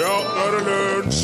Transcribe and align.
Ja, 0.00 0.08
nå 0.08 0.36
er 0.40 0.54
det 0.54 0.60
lunsj! 0.64 1.18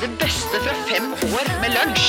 Det 0.00 0.08
beste 0.18 0.58
fra 0.64 0.74
fem 0.88 1.12
år 1.28 1.50
med 1.60 1.70
lunsj. 1.70 2.08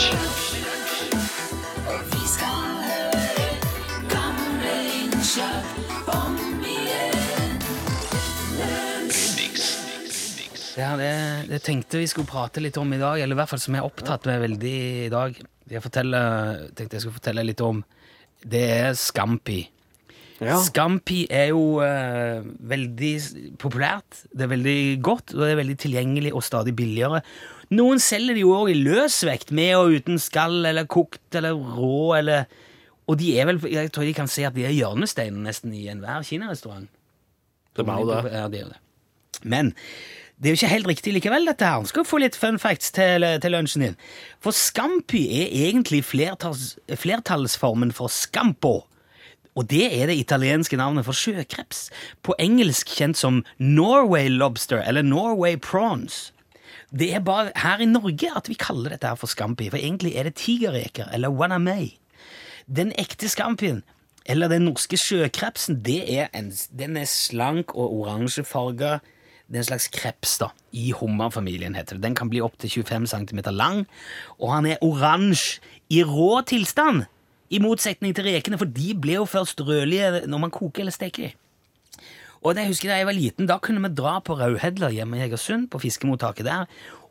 Ja, 10.77 10.95
det, 10.97 11.11
det 11.49 11.61
tenkte 11.61 12.01
vi 12.01 12.07
skulle 12.09 12.25
prate 12.25 12.61
litt 12.61 12.77
om 12.81 12.89
i 12.93 12.97
dag, 12.97 13.21
eller 13.21 13.37
i 13.37 13.39
hvert 13.43 13.53
fall 13.53 13.61
som 13.61 13.77
jeg 13.77 13.85
er 13.85 13.91
opptatt 13.91 14.25
med 14.25 14.41
veldig 14.47 14.73
i 15.05 15.13
dag. 15.13 15.37
Jeg 15.69 15.85
fortelle, 15.85 16.23
tenkte 16.73 16.97
jeg 16.97 17.05
skulle 17.05 17.19
fortelle 17.19 17.45
litt 17.45 17.61
om 17.61 17.85
Det 18.47 18.63
er 18.77 18.93
Scampi. 18.97 19.65
Ja. 20.37 20.59
Scampi 20.61 21.23
er 21.33 21.49
jo 21.49 21.79
eh, 21.81 22.45
veldig 22.69 23.13
populært, 23.61 24.21
det 24.29 24.45
er 24.45 24.51
veldig 24.51 24.79
godt, 25.05 25.33
og 25.33 25.41
det 25.41 25.49
er 25.51 25.61
veldig 25.63 25.77
tilgjengelig 25.81 26.33
og 26.37 26.45
stadig 26.45 26.75
billigere. 26.77 27.23
Noen 27.73 27.99
selger 27.99 28.37
det 28.37 28.43
jo 28.45 28.53
òg 28.55 28.71
i 28.71 28.77
løsvekt, 28.77 29.51
med 29.51 29.73
og 29.79 29.97
uten 29.97 30.21
skall, 30.21 30.61
eller 30.69 30.87
kokt 30.87 31.35
eller 31.35 31.57
rå, 31.57 32.13
eller 32.19 32.45
Og 33.07 33.15
de 33.15 33.39
er 33.39 33.45
vel, 33.47 33.61
jeg 33.71 33.87
tror 33.95 34.03
de 34.03 34.13
kan 34.13 34.27
si 34.27 34.43
at 34.43 34.51
de 34.51 34.65
er 34.67 34.73
hjørnesteinen 34.75 35.45
nesten 35.47 35.71
i 35.71 35.85
enhver 35.87 36.25
kinarestaurant. 36.27 36.89
Det 37.71 37.85
er 37.87 37.99
jo 38.01 38.09
det. 38.09 38.33
Ja, 38.33 38.47
det 38.51 38.59
er 38.59 38.65
jo 38.65 38.71
det. 38.73 38.79
Men 39.47 39.69
det 40.37 40.49
er 40.49 40.53
jo 40.53 40.59
ikke 40.59 40.69
helt 40.75 40.87
riktig 40.91 41.13
likevel, 41.15 41.47
dette 41.49 41.65
her. 41.65 41.85
Skal 41.89 42.05
få 42.05 42.19
litt 42.21 42.35
fun 42.37 42.59
facts 42.61 42.91
til, 42.93 43.25
til 43.41 43.55
lunsjen 43.55 43.87
din. 43.87 43.95
For 44.43 44.53
scampi 44.53 45.23
er 45.39 45.49
egentlig 45.65 46.03
flertalls, 46.05 46.75
flertallsformen 46.93 47.89
for 47.95 48.13
scampo. 48.13 48.83
Og 49.57 49.65
det 49.71 49.87
er 49.89 50.11
det 50.11 50.19
italienske 50.21 50.77
navnet 50.77 51.07
for 51.07 51.17
sjøkreps. 51.17 51.87
På 52.21 52.35
engelsk 52.37 52.93
kjent 52.99 53.17
som 53.17 53.41
Norway 53.57 54.29
lobster 54.29 54.83
eller 54.85 55.01
Norway 55.01 55.57
prawns. 55.57 56.27
Det 56.93 57.09
er 57.17 57.25
bare 57.25 57.51
her 57.57 57.81
i 57.81 57.89
Norge 57.89 58.29
at 58.37 58.47
vi 58.47 58.61
kaller 58.61 58.93
dette 58.93 59.09
her 59.09 59.17
for 59.17 59.27
scampi, 59.27 59.71
for 59.73 59.81
egentlig 59.81 60.13
er 60.15 60.29
det 60.29 60.37
tigerreker 60.37 61.09
eller 61.13 61.33
wanamei. 61.33 61.97
Den 62.69 62.93
ekte 62.99 63.29
Scampien 63.31 63.81
eller 64.27 64.51
den 64.51 64.67
norske 64.67 64.99
sjøkrepsen, 64.99 65.81
det 65.83 66.01
er 66.13 66.27
en, 66.35 66.51
den 66.77 66.97
er 66.99 67.07
slank 67.07 67.73
og 67.75 67.93
oransjefarga. 68.03 68.99
Det 69.47 69.55
er 69.55 69.63
en 69.63 69.69
slags 69.69 69.87
kreps 69.95 70.33
da, 70.41 70.49
i 70.75 70.91
hummerfamilien, 70.91 71.75
heter 71.77 71.95
det. 71.95 72.03
Den 72.03 72.15
kan 72.19 72.27
bli 72.31 72.41
opptil 72.43 72.71
25 72.83 73.07
cm 73.07 73.39
lang, 73.55 73.85
og 74.41 74.51
han 74.51 74.67
er 74.67 74.81
oransje 74.83 75.61
i 75.93 76.01
rå 76.03 76.41
tilstand. 76.47 77.05
I 77.47 77.61
motsetning 77.63 78.11
til 78.11 78.27
rekene, 78.27 78.59
for 78.59 78.67
de 78.67 78.91
ble 78.99 79.21
jo 79.21 79.27
først 79.29 79.61
rødlige 79.63 80.25
når 80.27 80.41
man 80.43 80.51
koker 80.51 80.83
eller 80.83 80.95
steker 80.95 81.29
dem. 81.29 81.43
Og 82.43 82.55
jeg 82.55 82.69
husker 82.69 82.91
Da 82.91 82.97
jeg 82.99 83.07
var 83.07 83.15
liten, 83.17 83.47
da 83.47 83.57
kunne 83.57 83.81
vi 83.81 83.95
dra 83.95 84.19
på 84.19 84.35
Rauhedler 84.37 84.93
hjemme 84.93 85.17
i 85.17 85.23
Egersund, 85.25 85.69
på 85.71 85.79
fiskemottaket 85.79 86.45
der, 86.45 86.67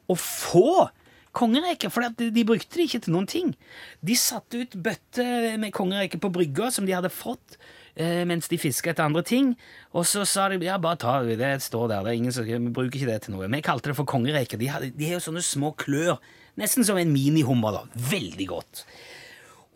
og 0.08 0.18
få 0.20 0.88
kongereker, 1.36 1.90
for 1.92 2.06
de, 2.16 2.30
de 2.32 2.44
brukte 2.44 2.78
det 2.78 2.86
ikke 2.86 3.02
til 3.04 3.16
noen 3.16 3.26
ting. 3.28 3.54
De 4.00 4.16
satte 4.16 4.62
ut 4.62 4.76
bøtter 4.76 5.56
med 5.60 5.74
kongereker 5.76 6.20
på 6.22 6.32
brygga 6.32 6.70
som 6.72 6.86
de 6.86 6.94
hadde 6.96 7.12
fått 7.12 7.58
mens 7.96 8.50
de 8.52 8.58
fiska 8.60 8.90
etter 8.92 9.06
andre 9.06 9.22
ting, 9.24 9.54
og 9.96 10.04
så 10.04 10.26
sa 10.28 10.50
de 10.52 10.58
ja, 10.66 10.76
bare 10.82 10.98
ta 11.00 11.14
det, 11.24 11.38
det 11.40 11.54
står 11.64 11.88
der, 11.88 12.04
det 12.04 12.12
er 12.12 12.18
ingen 12.18 12.34
som 12.34 12.72
bruker 12.76 12.98
ikke 12.98 13.08
det 13.08 13.22
til 13.24 13.36
noe. 13.36 13.48
Vi 13.48 13.62
kalte 13.64 13.88
det 13.88 13.96
for 13.96 14.08
kongereker. 14.08 14.60
De, 14.60 14.68
de 14.92 15.08
har 15.08 15.16
jo 15.16 15.24
sånne 15.24 15.44
små 15.44 15.72
klør, 15.80 16.18
nesten 16.60 16.84
som 16.84 17.00
en 17.00 17.14
minihummer, 17.14 17.78
da. 17.78 18.02
Veldig 18.12 18.48
godt. 18.52 18.84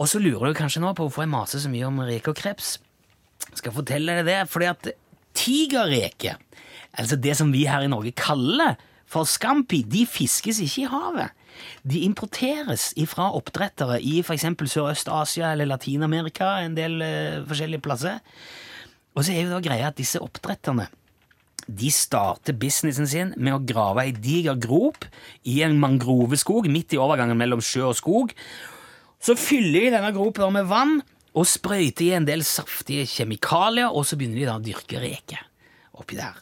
Og 0.00 0.08
så 0.08 0.20
lurer 0.20 0.50
du 0.50 0.58
kanskje 0.60 0.84
nå 0.84 0.92
på 0.96 1.06
hvorfor 1.06 1.24
jeg 1.24 1.32
maser 1.32 1.64
så 1.64 1.72
mye 1.72 1.88
om 1.88 2.00
reker 2.04 2.32
og 2.32 2.38
kreps. 2.40 2.74
Skal 3.56 3.74
fortelle 3.74 4.20
deg 4.20 4.28
det, 4.28 4.38
fordi 4.52 4.68
at 4.68 4.92
tigerreker, 5.36 6.38
altså 6.98 7.16
det 7.20 7.36
som 7.38 7.52
vi 7.52 7.66
her 7.68 7.84
i 7.84 7.90
Norge 7.90 8.12
kaller 8.16 8.76
for 9.10 9.28
scampi, 9.28 9.82
de 9.84 10.04
fiskes 10.08 10.60
ikke 10.62 10.84
i 10.84 10.90
havet. 10.90 11.36
De 11.82 12.04
importeres 12.06 12.90
fra 13.10 13.30
oppdrettere 13.36 13.98
i 14.02 14.20
f.eks. 14.24 14.46
Sørøst-Asia 14.70 15.52
eller 15.54 15.68
Latin-Amerika, 15.70 16.56
en 16.64 16.78
del 16.78 17.00
eh, 17.04 17.42
forskjellige 17.48 17.84
plasser. 17.84 18.20
Og 19.16 19.26
så 19.26 19.34
er 19.34 19.44
jo 19.44 19.54
da 19.54 19.62
greia 19.64 19.90
at 19.90 19.98
disse 19.98 20.20
oppdretterne 20.22 20.88
de 21.70 21.90
starter 21.92 22.56
businessen 22.58 23.06
sin 23.06 23.32
med 23.36 23.54
å 23.54 23.62
grave 23.62 24.06
ei 24.06 24.12
diger 24.16 24.58
grop 24.58 25.04
i 25.46 25.60
en 25.62 25.76
mangroveskog 25.78 26.66
midt 26.72 26.96
i 26.96 27.00
overgangen 27.00 27.38
mellom 27.38 27.62
sjø 27.62 27.90
og 27.90 27.96
skog. 27.98 28.34
Så 29.20 29.36
fyller 29.38 29.86
de 29.86 29.94
denne 29.94 30.12
gropen 30.16 30.54
med 30.56 30.68
vann 30.70 30.98
og 31.30 31.46
sprøyter 31.46 32.08
i 32.08 32.14
en 32.16 32.26
del 32.26 32.42
saftige 32.46 33.06
kjemikalier, 33.06 33.92
og 33.92 34.06
så 34.08 34.18
begynner 34.18 34.40
de 34.40 34.48
da 34.48 34.56
å 34.58 34.64
dyrke 34.64 35.02
reker 35.02 35.44
oppi 36.00 36.18
der. 36.18 36.38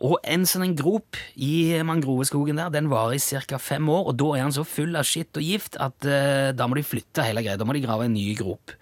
Og 0.00 0.16
en 0.24 0.46
sånn 0.48 0.72
grop 0.78 1.18
i 1.36 1.76
mangroveskogen 1.84 2.56
der, 2.56 2.72
den 2.72 2.88
varer 2.88 3.18
i 3.18 3.40
ca. 3.44 3.58
fem 3.60 3.88
år, 3.92 4.06
og 4.08 4.16
da 4.16 4.30
er 4.32 4.46
den 4.46 4.56
så 4.56 4.64
full 4.64 4.96
av 4.96 5.04
skitt 5.04 5.36
og 5.36 5.44
gift 5.44 5.76
at 5.76 6.08
eh, 6.08 6.50
da 6.56 6.68
må 6.68 6.78
de 6.78 6.86
flytte 6.86 7.26
hele 7.26 7.44
greia. 7.44 7.60
Da 7.60 7.68
må 7.68 7.76
de 7.76 7.84
grave 7.84 8.08
en 8.08 8.16
ny 8.16 8.30
grop. 8.38 8.72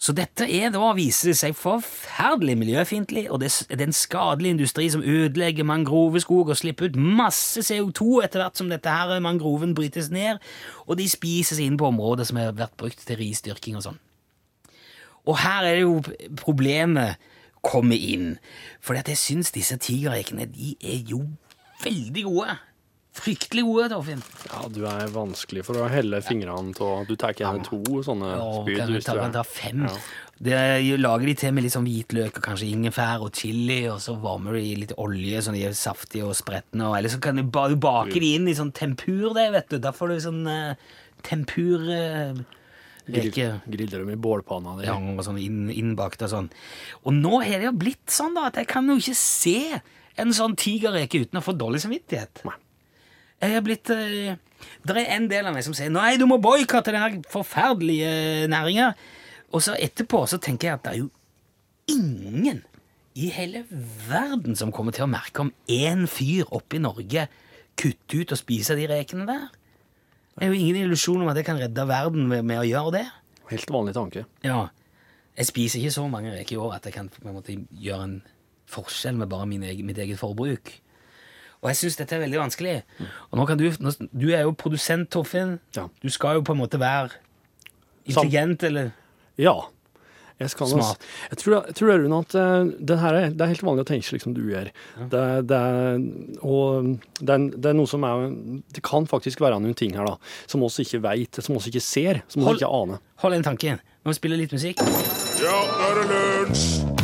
Så 0.00 0.12
dette 0.16 0.44
er 0.52 0.72
da, 0.74 0.90
viser 0.96 1.30
det 1.30 1.38
seg, 1.40 1.54
forferdelig 1.56 2.56
miljøfiendtlig, 2.60 3.26
og 3.32 3.40
det 3.40 3.48
er 3.72 3.84
en 3.86 3.96
skadelig 3.96 4.52
industri 4.52 4.88
som 4.92 5.04
ødelegger 5.04 5.64
mangroveskog 5.68 6.52
og 6.52 6.58
slipper 6.60 6.90
ut 6.90 6.98
masse 7.00 7.64
CO2 7.64 8.20
etter 8.26 8.44
hvert 8.44 8.60
som 8.60 8.68
dette 8.72 8.92
her 8.92 9.16
mangroven 9.24 9.72
brytes 9.76 10.10
ned, 10.12 10.42
og 10.84 11.00
de 11.00 11.08
spises 11.08 11.60
inn 11.64 11.78
på 11.80 11.88
områder 11.88 12.28
som 12.28 12.40
har 12.40 12.56
vært 12.56 12.76
brukt 12.80 13.00
til 13.08 13.20
risdyrking 13.22 13.80
og 13.80 13.86
sånn. 13.88 14.02
Og 15.26 15.40
her 15.42 15.64
er 15.64 15.78
det 15.78 15.86
jo 15.86 15.96
problemet 16.44 17.16
kommer 17.66 17.98
inn, 17.98 18.36
for 18.80 18.98
jeg 18.98 19.18
syns 19.18 19.52
disse 19.54 19.76
tigerrekene, 19.82 20.46
de 20.52 20.76
er 20.80 21.02
jo 21.10 21.24
veldig 21.82 22.24
gode. 22.28 22.56
Fryktelig 23.16 23.62
gode, 23.64 23.86
Torfinn. 23.94 24.20
Ja, 24.50 24.66
du 24.68 24.82
er 24.84 25.08
vanskelig 25.08 25.62
for 25.64 25.80
å 25.80 25.86
helle 25.88 26.18
fingrene 26.24 26.74
av 26.84 27.06
Du 27.08 27.14
tar 27.16 27.32
gjerne 27.32 27.64
to 27.64 27.80
sånne 28.04 28.34
Ja, 28.34 28.48
spyd. 28.60 28.76
kan, 28.76 28.92
ta, 28.92 29.14
du 29.14 29.20
kan 29.22 29.36
ta 29.38 29.44
fem. 29.48 29.86
Ja. 29.88 29.94
Det 30.36 30.98
lager 31.00 31.30
de 31.30 31.34
til 31.40 31.54
med 31.56 31.64
litt 31.64 31.72
sånn 31.72 31.88
hvitløk 31.88 32.36
og 32.36 32.44
kanskje 32.44 32.68
ingefær 32.68 33.24
og 33.24 33.32
chili, 33.32 33.86
og 33.88 34.02
så 34.04 34.18
varmer 34.20 34.58
du 34.58 34.60
i 34.60 34.74
litt 34.82 34.92
olje 35.00 35.40
sånn 35.46 35.56
de 35.56 35.64
er 35.64 35.78
saftige 35.78 36.28
og 36.28 36.36
spretne. 36.36 36.90
Eller 36.98 37.12
så 37.12 37.20
kan 37.24 37.40
du, 37.40 37.46
ba, 37.48 37.70
du 37.72 37.78
bake 37.80 38.20
de 38.20 38.34
inn 38.36 38.50
i 38.52 38.56
sånn 38.58 38.74
tempur, 38.76 39.32
det, 39.38 39.48
vet 39.54 39.72
du. 39.72 39.78
Da 39.80 39.94
får 39.96 40.12
du 40.12 40.20
sånn 40.26 40.44
uh, 40.44 41.00
tempur 41.24 41.88
uh, 41.88 42.44
Reke. 43.06 43.48
griller 43.70 44.02
dem 44.02 44.10
i 44.10 44.18
bålpanna 44.18 44.76
di. 44.80 44.86
Ja, 44.88 44.96
og 44.98 45.22
sånn 45.26 45.38
inn, 45.38 45.66
innbakt 45.70 46.24
og 46.26 46.32
sånn. 46.32 46.48
Og 47.06 47.14
nå 47.14 47.40
er 47.44 47.60
det 47.60 47.68
jo 47.68 47.76
blitt 47.78 48.10
sånn 48.10 48.34
da, 48.34 48.48
at 48.50 48.58
jeg 48.58 48.68
kan 48.70 48.88
jo 48.90 48.98
ikke 48.98 49.16
se 49.18 49.58
en 50.16 50.32
sånn 50.34 50.56
tigerreke 50.58 51.20
uten 51.22 51.38
å 51.38 51.44
få 51.44 51.54
dårlig 51.56 51.84
samvittighet. 51.84 52.42
Nei. 52.48 52.56
Jeg 53.44 53.52
har 53.52 53.64
blitt 53.66 53.90
uh, 53.92 54.36
Det 54.88 54.94
er 54.96 55.10
en 55.18 55.26
del 55.28 55.44
av 55.44 55.52
meg 55.52 55.64
som 55.66 55.74
sier 55.76 55.92
nei, 55.92 56.14
du 56.16 56.24
må 56.28 56.38
boikotte 56.40 56.94
denne 56.94 57.20
forferdelige 57.30 58.48
næringa. 58.50 58.94
Og 59.52 59.62
så 59.62 59.76
etterpå 59.78 60.24
så 60.30 60.40
tenker 60.42 60.70
jeg 60.70 60.78
at 60.78 60.86
det 60.86 60.94
er 60.94 61.02
jo 61.04 61.10
ingen 61.92 62.64
i 63.16 63.30
hele 63.32 63.62
verden 64.08 64.56
som 64.58 64.72
kommer 64.74 64.92
til 64.96 65.06
å 65.06 65.10
merke 65.10 65.44
om 65.44 65.52
én 65.72 66.04
fyr 66.10 66.48
oppe 66.52 66.76
i 66.76 66.82
Norge 66.82 67.28
kutter 67.76 68.24
ut 68.24 68.32
og 68.34 68.40
spiser 68.40 68.80
de 68.80 68.88
rekene 68.90 69.28
der. 69.28 69.46
Det 70.36 70.44
er 70.44 70.52
jo 70.52 70.58
ingen 70.58 70.76
illusjon 70.84 71.22
om 71.24 71.28
at 71.32 71.38
jeg 71.40 71.46
kan 71.48 71.58
redde 71.60 71.86
verden 71.88 72.26
med, 72.28 72.42
med 72.44 72.60
å 72.60 72.66
gjøre 72.68 72.92
det. 72.98 73.04
Helt 73.50 73.70
vanlig 73.72 73.94
tanke. 73.96 74.26
Ja. 74.44 74.66
Jeg 75.36 75.48
spiser 75.48 75.80
ikke 75.80 75.94
så 75.94 76.06
mange 76.12 76.32
reker 76.32 76.56
i 76.56 76.60
år 76.60 76.74
at 76.76 76.88
jeg 76.88 76.96
kan 76.96 77.08
måte 77.24 77.54
gjøre 77.72 78.08
en 78.08 78.16
forskjell 78.72 79.16
med 79.16 79.30
bare 79.32 79.46
min 79.48 79.64
egen, 79.64 79.86
mitt 79.88 79.98
eget 80.02 80.18
forbruk. 80.20 80.72
Og 81.62 81.70
jeg 81.70 81.78
syns 81.80 81.96
dette 81.98 82.16
er 82.16 82.22
veldig 82.24 82.40
vanskelig. 82.40 82.74
Og 83.30 83.38
nå 83.40 83.46
kan 83.48 83.58
du, 83.60 83.64
nå, 83.80 83.92
du 84.12 84.26
er 84.30 84.44
jo 84.44 84.52
produsent, 84.58 85.08
Torfinn. 85.12 85.56
Ja. 85.76 85.86
Du 86.02 86.12
skal 86.12 86.38
jo 86.38 86.44
på 86.46 86.52
en 86.56 86.60
måte 86.60 86.80
være 86.80 87.16
intelligent, 88.06 88.62
eller 88.68 88.92
Ja. 89.40 89.56
Jeg, 90.36 90.52
skal, 90.52 90.68
Smart. 90.68 91.04
jeg 91.30 91.38
tror, 91.40 91.54
jeg 91.70 91.76
tror 91.78 91.92
Rune, 92.02 92.18
at 92.20 92.34
det, 92.76 92.98
her 93.00 93.16
er, 93.16 93.30
det 93.32 93.40
er 93.40 93.52
helt 93.54 93.64
vanlig 93.64 93.86
å 93.86 93.88
tenke 93.88 94.08
slik 94.08 94.24
som 94.24 94.34
du 94.36 94.42
gjør. 94.50 94.68
Det, 95.12 95.22
det, 95.48 95.60
er, 95.60 96.02
og 96.44 96.90
det, 97.22 97.30
er, 97.30 97.46
det 97.56 97.72
er 97.72 97.78
noe 97.78 97.88
som 97.88 98.04
er 98.04 98.26
Det 98.76 98.84
kan 98.84 99.08
faktisk 99.08 99.40
være 99.40 99.62
noen 99.62 99.76
ting 99.78 99.96
her 99.96 100.08
da, 100.08 100.18
som 100.50 100.64
oss 100.66 100.76
ikke 100.84 101.00
veit, 101.08 101.40
som 101.40 101.56
oss 101.56 101.70
ikke 101.72 101.84
ser, 101.84 102.20
som 102.28 102.44
oss 102.44 102.60
ikke 102.60 102.72
aner. 102.82 103.00
Hold 103.24 103.38
en 103.38 103.48
tanke. 103.48 103.78
Nå 104.04 104.14
spiller 104.16 104.44
litt 104.44 104.52
musikk. 104.52 104.84
Ja, 105.40 105.56
nå 105.56 105.88
er 105.88 106.02
det 106.02 106.06
lunsj! 106.12 106.95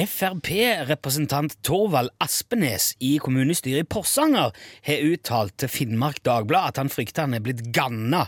Frp-representant 0.00 1.56
Torvald 1.66 2.12
Aspenes 2.22 2.94
i 3.04 3.16
kommunestyret 3.20 3.84
i 3.84 3.88
Porsanger 3.88 4.54
har 4.86 5.02
uttalt 5.04 5.56
til 5.60 5.72
Finnmark 5.72 6.22
Dagblad 6.24 6.70
at 6.70 6.80
han 6.80 6.92
frykter 6.92 7.26
han 7.26 7.36
er 7.36 7.42
blitt 7.44 7.66
ganna 7.74 8.22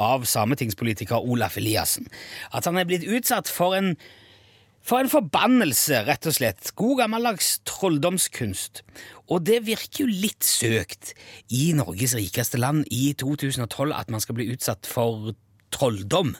av 0.00 0.24
sametingspolitiker 0.28 1.20
Olaf 1.20 1.58
Eliassen. 1.60 2.08
At 2.54 2.68
han 2.70 2.80
er 2.80 2.88
blitt 2.88 3.04
utsatt 3.04 3.50
for 3.52 3.76
en 3.78 3.96
For 4.88 5.02
en 5.02 5.10
forbannelse, 5.10 5.98
rett 6.06 6.24
og 6.30 6.32
slett. 6.32 6.70
God 6.78 7.02
gammeldags 7.02 7.58
trolldomskunst. 7.68 8.80
Og 9.28 9.42
det 9.44 9.58
virker 9.66 10.06
jo 10.06 10.06
litt 10.08 10.46
søkt 10.46 11.12
i 11.52 11.74
Norges 11.76 12.14
rikeste 12.16 12.56
land 12.56 12.86
i 12.88 13.10
2012 13.12 13.92
at 13.92 14.08
man 14.08 14.22
skal 14.24 14.38
bli 14.38 14.46
utsatt 14.54 14.88
for 14.88 15.34
trolldom. 15.74 16.32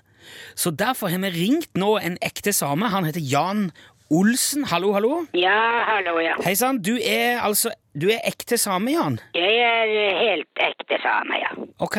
Så 0.57 0.71
derfor 0.71 1.13
har 1.13 1.21
vi 1.27 1.35
ringt 1.35 1.77
nå 1.77 1.99
en 2.01 2.17
ekte 2.25 2.55
same. 2.57 2.89
Han 2.89 3.05
heter 3.05 3.21
Jan 3.21 3.69
Olsen. 4.11 4.65
Hallo, 4.65 4.93
hallo. 4.95 5.27
Ja, 5.37 5.85
hallo, 5.87 6.19
ja. 6.21 6.35
Hei 6.45 6.55
sann. 6.57 6.79
Du 6.81 6.95
er 6.97 7.43
altså 7.45 7.71
Du 7.93 8.07
er 8.09 8.23
ekte 8.25 8.57
same, 8.57 8.93
Jan? 8.95 9.19
Jeg 9.37 9.59
er 9.61 10.21
helt 10.23 10.63
ekte 10.65 10.97
same, 11.03 11.37
ja. 11.43 11.51
Ok. 11.85 11.99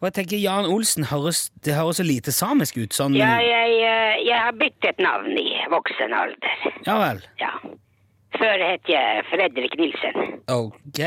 Og 0.00 0.06
jeg 0.08 0.14
tenker 0.16 0.40
Jan 0.40 0.64
Olsen 0.70 1.04
høres, 1.10 1.50
det 1.64 1.74
høres 1.76 1.98
så 2.00 2.06
lite 2.06 2.32
samisk 2.32 2.78
ut. 2.80 2.96
Sånn 2.96 3.18
Ja, 3.18 3.34
jeg, 3.44 3.74
eh, 3.84 4.22
jeg 4.24 4.38
har 4.40 4.54
byttet 4.56 5.02
navn 5.04 5.36
i 5.36 5.58
voksen 5.68 6.14
alder. 6.16 6.64
Ja 6.86 6.96
vel. 7.02 7.20
Ja. 7.42 7.52
Før 8.38 8.64
het 8.64 8.88
jeg 8.88 9.26
Fredrik 9.28 9.76
Nilsen. 9.76 10.40
Ok. 10.48 11.02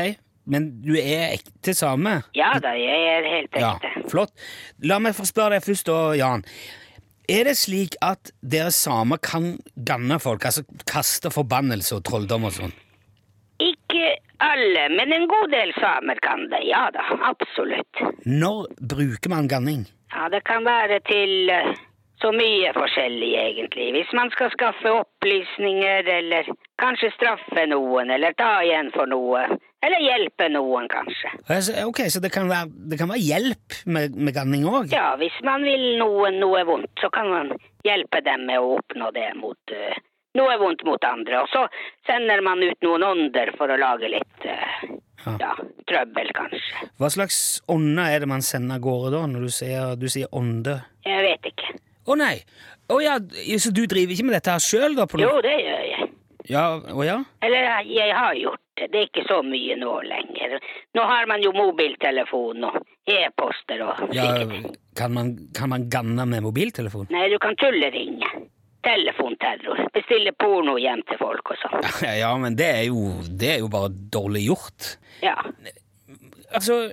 Men 0.46 0.70
du 0.84 0.92
er 1.00 1.32
ekte 1.34 1.74
same? 1.74 2.20
Ja 2.38 2.52
da, 2.62 2.76
jeg 2.78 3.10
er 3.16 3.26
helt 3.32 3.50
ekte. 3.50 3.64
Ja, 3.66 4.06
flott. 4.12 4.30
La 4.84 5.00
meg 5.02 5.16
få 5.18 5.26
spørre 5.26 5.56
deg 5.56 5.66
først, 5.66 5.88
da, 5.90 5.98
Jan. 6.20 6.46
Er 7.28 7.46
det 7.48 7.56
slik 7.56 7.94
at 8.04 8.32
dere 8.44 8.72
samer 8.74 9.16
kan 9.16 9.54
ganne 9.88 10.18
folk, 10.20 10.44
altså 10.44 10.64
kaste 10.90 11.30
forbannelse 11.32 11.96
og 11.96 12.04
trolldom 12.04 12.44
og 12.50 12.52
sånn? 12.58 12.74
Ikke 13.64 14.18
alle, 14.44 14.88
men 14.92 15.14
en 15.14 15.24
god 15.30 15.48
del 15.54 15.72
samer 15.78 16.20
kan 16.20 16.44
det. 16.52 16.60
Ja 16.68 16.90
da, 16.92 17.06
absolutt. 17.30 18.02
Når 18.28 18.68
bruker 18.92 19.32
man 19.32 19.48
ganning? 19.48 19.86
Ja, 20.12 20.28
det 20.28 20.44
kan 20.44 20.66
være 20.68 21.00
til 21.08 21.48
eh, 21.54 21.72
så 22.20 22.28
mye 22.34 22.74
forskjellig, 22.76 23.32
egentlig. 23.40 23.88
Hvis 23.96 24.12
man 24.12 24.30
skal 24.34 24.52
skaffe 24.52 24.92
opplysninger, 25.00 26.10
eller 26.18 26.52
kanskje 26.82 27.14
straffe 27.16 27.64
noen, 27.72 28.12
eller 28.12 28.36
ta 28.36 28.58
igjen 28.66 28.92
for 28.92 29.08
noe. 29.08 29.46
Eller 29.84 30.00
hjelpe 30.00 30.48
noen, 30.48 30.88
kanskje. 30.88 31.30
Ok, 31.84 32.00
Så 32.08 32.22
det 32.24 32.32
kan 32.32 32.48
være, 32.48 32.70
det 32.90 32.98
kan 33.00 33.10
være 33.10 33.20
hjelp 33.20 33.78
med, 33.86 34.16
med 34.16 34.36
ganning 34.36 34.64
òg? 34.68 34.88
Ja, 34.94 35.12
hvis 35.20 35.36
man 35.44 35.66
vil 35.66 35.98
noen 36.00 36.40
noe 36.40 36.64
vondt, 36.68 36.92
så 37.02 37.10
kan 37.12 37.28
man 37.28 37.52
hjelpe 37.84 38.22
dem 38.24 38.46
med 38.48 38.62
å 38.62 38.78
oppnå 38.78 39.10
det 39.16 39.28
mot 39.36 39.74
uh, 39.76 39.98
noe 40.38 40.56
vondt 40.62 40.84
mot 40.88 41.04
andre. 41.08 41.42
Og 41.44 41.50
så 41.52 41.66
sender 42.08 42.40
man 42.46 42.64
ut 42.64 42.86
noen 42.86 43.04
ånder 43.10 43.52
for 43.58 43.72
å 43.72 43.80
lage 43.80 44.12
litt 44.14 44.48
uh, 44.48 44.94
Ja. 45.24 45.36
ja, 45.40 45.52
trøbbel, 45.88 46.32
kanskje. 46.36 46.88
Hva 47.00 47.08
slags 47.12 47.36
ånder 47.72 48.12
er 48.12 48.24
det 48.24 48.28
man 48.28 48.44
sender 48.44 48.76
av 48.76 48.84
gårde 48.84 49.12
da, 49.14 49.22
når 49.28 49.46
du 49.48 49.52
sier, 49.56 49.94
du 50.00 50.08
sier 50.12 50.32
ånde? 50.36 50.78
Jeg 51.06 51.22
vet 51.28 51.52
ikke. 51.52 51.76
Å 52.04 52.16
nei! 52.20 52.36
Å 52.92 52.98
ja, 53.00 53.14
så 53.56 53.72
du 53.72 53.86
driver 53.88 54.12
ikke 54.12 54.26
med 54.28 54.36
dette 54.36 54.52
her 54.52 54.60
sjøl, 54.60 54.92
da? 54.98 55.06
på? 55.08 55.20
Jo, 55.22 55.38
det 55.44 55.54
gjør 55.56 55.86
jeg. 55.88 56.10
Ja, 56.52 56.66
å 56.76 57.06
ja? 57.06 57.22
Eller 57.40 57.70
jeg 57.88 58.12
har 58.12 58.36
gjort 58.36 58.60
det. 58.78 58.88
Er 58.90 59.06
ikke 59.08 59.24
så 59.28 59.40
mye 59.46 59.76
nå 59.80 59.92
lenger. 60.08 60.58
Nå 60.94 61.04
har 61.10 61.28
man 61.30 61.44
jo 61.44 61.52
mobiltelefon 61.56 62.66
og 62.70 62.80
e-poster 63.10 63.82
og 63.84 64.14
ja 64.16 64.28
kan, 64.94 65.14
man, 65.14 65.32
kan 65.54 65.68
man 65.68 65.88
ganne 65.90 66.26
med 66.26 66.44
mobiltelefon? 66.44 67.08
Nei, 67.10 67.28
du 67.32 67.38
kan 67.42 67.56
tulleringe. 67.58 68.28
Telefonterror. 68.84 69.86
Bestille 69.94 70.34
porno 70.36 70.76
hjem 70.78 71.02
til 71.08 71.18
folk 71.18 71.54
og 71.54 71.60
sånn. 71.62 71.86
Ja, 72.22 72.34
men 72.40 72.56
det 72.58 72.68
er 72.68 72.84
jo, 72.90 73.08
det 73.28 73.56
er 73.56 73.62
jo 73.64 73.70
bare 73.72 73.90
dårlig 73.90 74.44
gjort. 74.48 74.90
Ja. 75.24 75.38
Altså, 76.54 76.92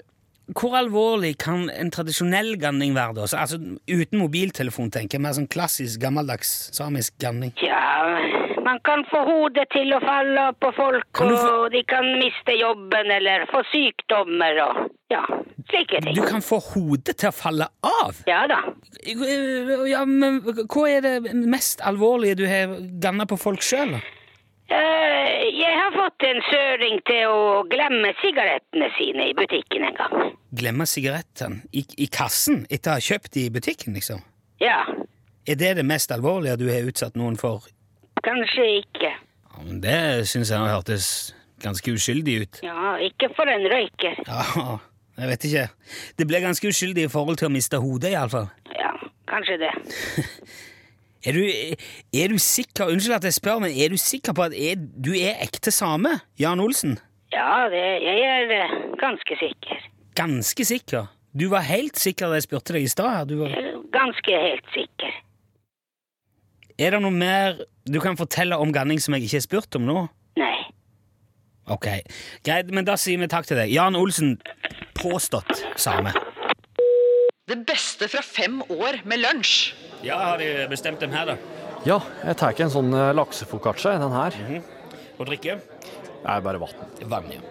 hvor 0.57 0.75
alvorlig 0.77 1.37
kan 1.41 1.69
en 1.69 1.91
tradisjonell 1.93 2.55
ganning 2.61 2.95
være 2.95 3.13
da? 3.21 3.27
Altså, 3.39 3.57
uten 3.87 4.19
mobiltelefon, 4.19 4.91
tenker 4.91 5.17
jeg. 5.17 5.23
Mer 5.25 5.35
sånn 5.37 5.49
klassisk, 5.51 5.99
gammeldags 6.03 6.51
samisk 6.75 7.15
ganning. 7.23 7.53
Ja, 7.63 7.79
man 8.65 8.79
kan 8.85 9.03
få 9.09 9.23
hodet 9.27 9.67
til 9.73 9.93
å 9.95 9.99
falle 10.03 10.49
på 10.61 10.71
folk, 10.77 11.07
få- 11.17 11.31
og 11.65 11.71
de 11.73 11.83
kan 11.87 12.05
miste 12.21 12.55
jobben 12.59 13.11
eller 13.17 13.47
få 13.51 13.63
sykdommer 13.71 14.59
og 14.67 14.81
ja, 15.11 15.23
slike 15.71 16.01
ting. 16.05 16.15
Du 16.15 16.23
kan 16.27 16.43
få 16.45 16.59
hodet 16.71 17.17
til 17.19 17.31
å 17.31 17.35
falle 17.35 17.67
av! 17.83 18.21
Ja 18.29 18.45
da. 18.51 18.61
Ja, 19.89 20.05
men 20.05 20.41
hva 20.45 20.87
er 20.91 21.01
det 21.05 21.33
mest 21.47 21.81
alvorlige 21.83 22.37
du 22.43 22.45
har 22.47 22.75
ganna 23.03 23.25
på 23.27 23.39
folk 23.39 23.63
sjøl, 23.65 23.97
da? 23.97 24.01
Eh, 24.71 25.49
Jeg 25.61 25.73
har 25.77 25.91
fått 25.95 26.23
en 26.27 26.39
søring 26.47 27.01
til 27.09 27.27
å 27.27 27.63
glemme 27.69 28.13
sigarettene 28.21 28.87
sine 28.97 29.25
i 29.31 29.33
butikken 29.37 29.83
en 29.89 29.97
gang. 29.97 30.31
Glemme 30.55 30.85
sigarettene 30.87 31.61
i, 31.75 31.83
i 31.97 32.07
kassen 32.11 32.63
etter 32.69 32.93
å 32.93 32.97
ha 32.99 33.03
kjøpt 33.03 33.33
de 33.35 33.45
i 33.47 33.51
butikken, 33.53 33.93
liksom? 33.97 34.21
Ja, 34.63 34.83
Er 35.49 35.55
det 35.57 35.71
det 35.79 35.85
mest 35.89 36.11
alvorlige 36.13 36.55
du 36.61 36.67
har 36.69 36.85
utsatt 36.87 37.15
noen 37.17 37.35
for? 37.37 37.65
kanskje 38.21 38.65
ikke. 38.83 39.09
Ja, 39.09 39.63
men 39.65 39.79
det 39.81 40.27
syns 40.29 40.51
jeg 40.53 40.59
hørtes 40.69 41.05
ganske 41.63 41.91
uskyldig 41.97 42.35
ut. 42.43 42.59
Ja, 42.63 42.93
ikke 43.01 43.31
for 43.35 43.49
en 43.49 43.65
røyker. 43.71 44.19
Ja, 44.27 44.77
jeg 45.17 45.29
vet 45.31 45.47
ikke. 45.49 45.63
Det 46.21 46.27
ble 46.29 46.41
ganske 46.43 46.69
uskyldig 46.69 47.07
i 47.07 47.11
forhold 47.11 47.41
til 47.41 47.49
å 47.49 47.53
miste 47.55 47.79
hodet, 47.81 48.11
iallfall. 48.13 48.47
Ja, 48.77 48.93
kanskje 49.31 49.57
det. 49.65 49.71
Er 51.21 51.37
du, 51.37 51.41
er 52.17 52.31
du 52.31 52.37
sikker 52.41 52.89
Unnskyld 52.89 53.15
at 53.19 53.25
jeg 53.29 53.35
spør, 53.37 53.59
men 53.61 53.71
er 53.77 53.91
du 53.93 53.97
sikker 54.01 54.33
på 54.33 54.47
at 54.47 54.55
er, 54.57 54.75
du 54.81 55.11
er 55.13 55.41
ekte 55.45 55.71
same, 55.73 56.15
Jan 56.39 56.59
Olsen? 56.63 56.97
Ja, 57.31 57.67
det, 57.71 57.81
jeg 58.03 58.23
er 58.27 58.53
eh, 58.57 58.73
ganske 58.99 59.37
sikker. 59.39 59.83
Ganske 60.17 60.65
sikker? 60.65 61.11
Du 61.37 61.45
var 61.53 61.63
helt 61.63 61.99
sikker 61.99 62.27
da 62.27 62.39
jeg 62.39 62.47
spurte 62.49 62.73
deg 62.75 62.87
i 62.87 62.91
stad? 62.91 63.31
Var- 63.37 63.53
er 63.55 63.77
Ganske 63.93 64.39
helt 64.47 64.73
sikker. 64.73 65.13
Er 66.81 66.95
det 66.95 67.01
noe 67.03 67.13
mer 67.13 67.61
du 67.85 67.99
kan 68.01 68.17
fortelle 68.17 68.57
om 68.57 68.73
ganning 68.73 68.99
som 68.99 69.13
jeg 69.15 69.27
ikke 69.27 69.37
har 69.37 69.45
spurt 69.45 69.77
om 69.77 69.85
nå? 69.87 70.01
Nei. 70.41 70.57
Ok, 71.71 71.87
Greit, 72.43 72.71
men 72.73 72.87
da 72.87 72.97
sier 72.99 73.21
vi 73.21 73.29
takk 73.31 73.45
til 73.47 73.59
deg. 73.61 73.69
Jan 73.71 73.95
Olsen, 73.95 74.39
påstått 74.97 75.61
same. 75.79 76.11
Det 77.51 77.57
beste 77.67 78.07
fra 78.07 78.21
fem 78.23 78.61
år 78.71 79.01
med 79.03 79.19
lunsj. 79.19 79.73
Ja, 80.05 80.15
har 80.21 80.37
de 80.39 80.69
bestemt 80.71 81.01
dem 81.03 81.11
her, 81.11 81.33
da? 81.33 81.33
Ja, 81.83 81.97
jeg 82.23 82.37
tar 82.39 82.53
ikke 82.55 82.63
en 82.63 82.71
sånn 82.71 82.93
eh, 82.95 83.09
laksefoccaccia, 83.17 83.97
den 83.99 84.13
her. 84.15 84.37
Og 85.17 85.25
drikke? 85.27 85.57
Det 85.59 86.29
er 86.31 86.45
bare 86.45 86.61
vann. 86.61 86.85
Vann, 87.11 87.27
ja. 87.33 87.41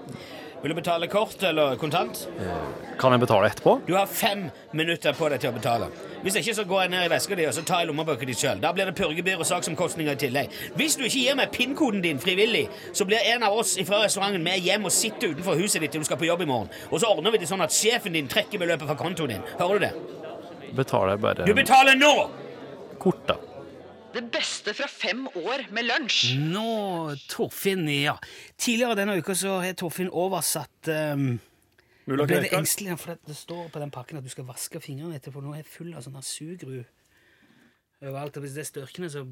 Vil 0.63 0.75
du 0.75 0.75
betale 0.77 1.07
kort 1.09 1.43
eller 1.43 1.77
kontant? 1.81 2.29
Kan 3.01 3.15
jeg 3.15 3.21
betale 3.23 3.49
etterpå? 3.49 3.79
Du 3.87 3.95
har 3.97 4.07
fem 4.07 4.51
minutter 4.77 5.15
på 5.17 5.31
deg 5.33 5.41
til 5.41 5.53
å 5.53 5.57
betale. 5.57 5.87
Hvis 6.21 6.37
ikke 6.37 6.53
så 6.59 6.67
går 6.69 6.83
jeg 6.85 6.93
ned 6.93 7.07
i 7.07 7.13
veska 7.15 7.39
di 7.39 7.47
og 7.49 7.55
så 7.57 7.65
tar 7.65 7.81
jeg 7.81 7.89
lommeboka 7.89 8.29
di 8.29 8.35
sjøl. 8.37 8.61
Da 8.61 8.75
blir 8.77 8.91
det 8.91 8.95
purgebyr 8.99 9.41
og 9.41 9.49
saksomkostninger 9.49 10.19
i 10.19 10.21
tillegg. 10.21 10.53
Hvis 10.77 10.99
du 11.01 11.07
ikke 11.07 11.23
gir 11.23 11.39
meg 11.41 11.55
pinnkoden 11.55 12.05
din 12.05 12.21
frivillig, 12.21 12.67
så 12.93 13.09
blir 13.09 13.25
en 13.33 13.47
av 13.49 13.57
oss 13.57 13.79
fra 13.89 14.03
restauranten 14.05 14.45
med 14.45 14.61
hjem 14.61 14.85
og 14.85 14.93
sitter 14.93 15.33
utenfor 15.33 15.57
huset 15.63 15.81
ditt 15.81 15.97
til 15.97 16.05
du 16.05 16.09
skal 16.11 16.21
på 16.21 16.29
jobb 16.29 16.45
i 16.45 16.51
morgen. 16.53 16.69
Og 16.91 17.01
så 17.01 17.09
ordner 17.09 17.33
vi 17.33 17.41
det 17.41 17.49
sånn 17.49 17.65
at 17.65 17.73
sjefen 17.73 18.19
din 18.19 18.29
trekker 18.29 18.61
beløpet 18.61 18.85
fra 18.91 18.99
kontoen 19.01 19.33
din. 19.39 19.49
Hører 19.63 19.81
du 19.81 19.87
det? 19.89 19.95
Betaler 20.77 21.17
jeg 21.17 21.25
bare 21.25 21.49
Du 21.49 21.57
betaler 21.57 21.97
nå! 21.99 22.15
kort, 23.01 23.25
da. 23.27 23.35
Det 24.11 24.25
beste 24.35 24.73
fra 24.75 24.89
fem 24.91 25.27
år 25.39 25.69
med 25.75 25.87
lunsj. 25.87 26.33
Nå, 26.51 27.15
Torfinn, 27.31 27.85
ja. 27.95 28.17
Tidligere 28.59 28.97
denne 28.99 29.15
uka 29.21 29.37
så 29.39 29.61
har 29.63 29.77
Torfinn 29.79 30.11
oversatt 30.11 30.91
um, 31.15 31.37
Mulla 32.11 32.27
ble 32.27 32.41
det 32.43 32.51
engstelig 32.59 32.97
for 32.99 33.13
det, 33.15 33.21
det 33.29 33.37
står 33.39 33.69
på 33.71 33.79
den 33.83 33.93
pakken 33.95 34.19
at 34.19 34.27
du 34.27 34.31
skal 34.33 34.49
vaske 34.49 34.81
fingrene 34.83 35.15
etterpå. 35.21 35.43
Nå 35.45 35.53
er 35.55 35.61
jeg 35.63 35.69
full 35.77 35.93
av 35.95 36.03
sånne 36.03 36.25
sugru 36.27 36.81
overalt. 38.03 38.39
Og 38.41 38.43
hvis 38.47 38.57
det 38.57 38.65
er 38.65 38.71
størkende, 38.73 39.11
så 39.15 39.23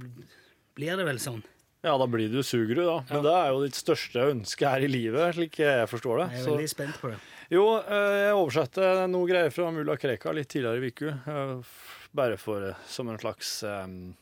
blir 0.79 1.01
det 1.01 1.07
vel 1.09 1.19
sånn. 1.23 1.43
Ja, 1.83 1.93
da 1.99 2.07
blir 2.11 2.31
du 2.31 2.39
sugerud, 2.43 2.85
da. 2.87 2.97
Men 3.11 3.23
det 3.27 3.33
er 3.39 3.51
jo 3.55 3.59
ditt 3.65 3.77
største 3.79 4.25
ønske 4.33 4.67
her 4.67 4.83
i 4.83 4.91
livet, 4.91 5.35
slik 5.37 5.59
jeg 5.63 5.91
forstår 5.91 6.23
det. 6.25 6.29
Jeg 6.35 6.41
er 6.41 6.47
Så, 6.47 6.55
veldig 6.55 6.71
spent 6.73 6.97
på 7.03 7.11
det. 7.13 7.19
jo, 7.55 7.67
eh, 7.83 8.15
jeg 8.29 8.39
oversatte 8.39 8.89
noe 9.11 9.29
greier 9.31 9.55
fra 9.55 9.69
mulla 9.75 9.95
Krekar 9.99 10.35
litt 10.39 10.51
tidligere 10.55 10.83
i 10.83 10.91
uka. 10.95 11.13
eh, 11.35 11.75
Bare 12.19 12.39
for 12.41 12.63
eh, 12.71 12.81
som 12.91 13.11
en 13.13 13.19
slags 13.23 13.53
um, 13.67 14.15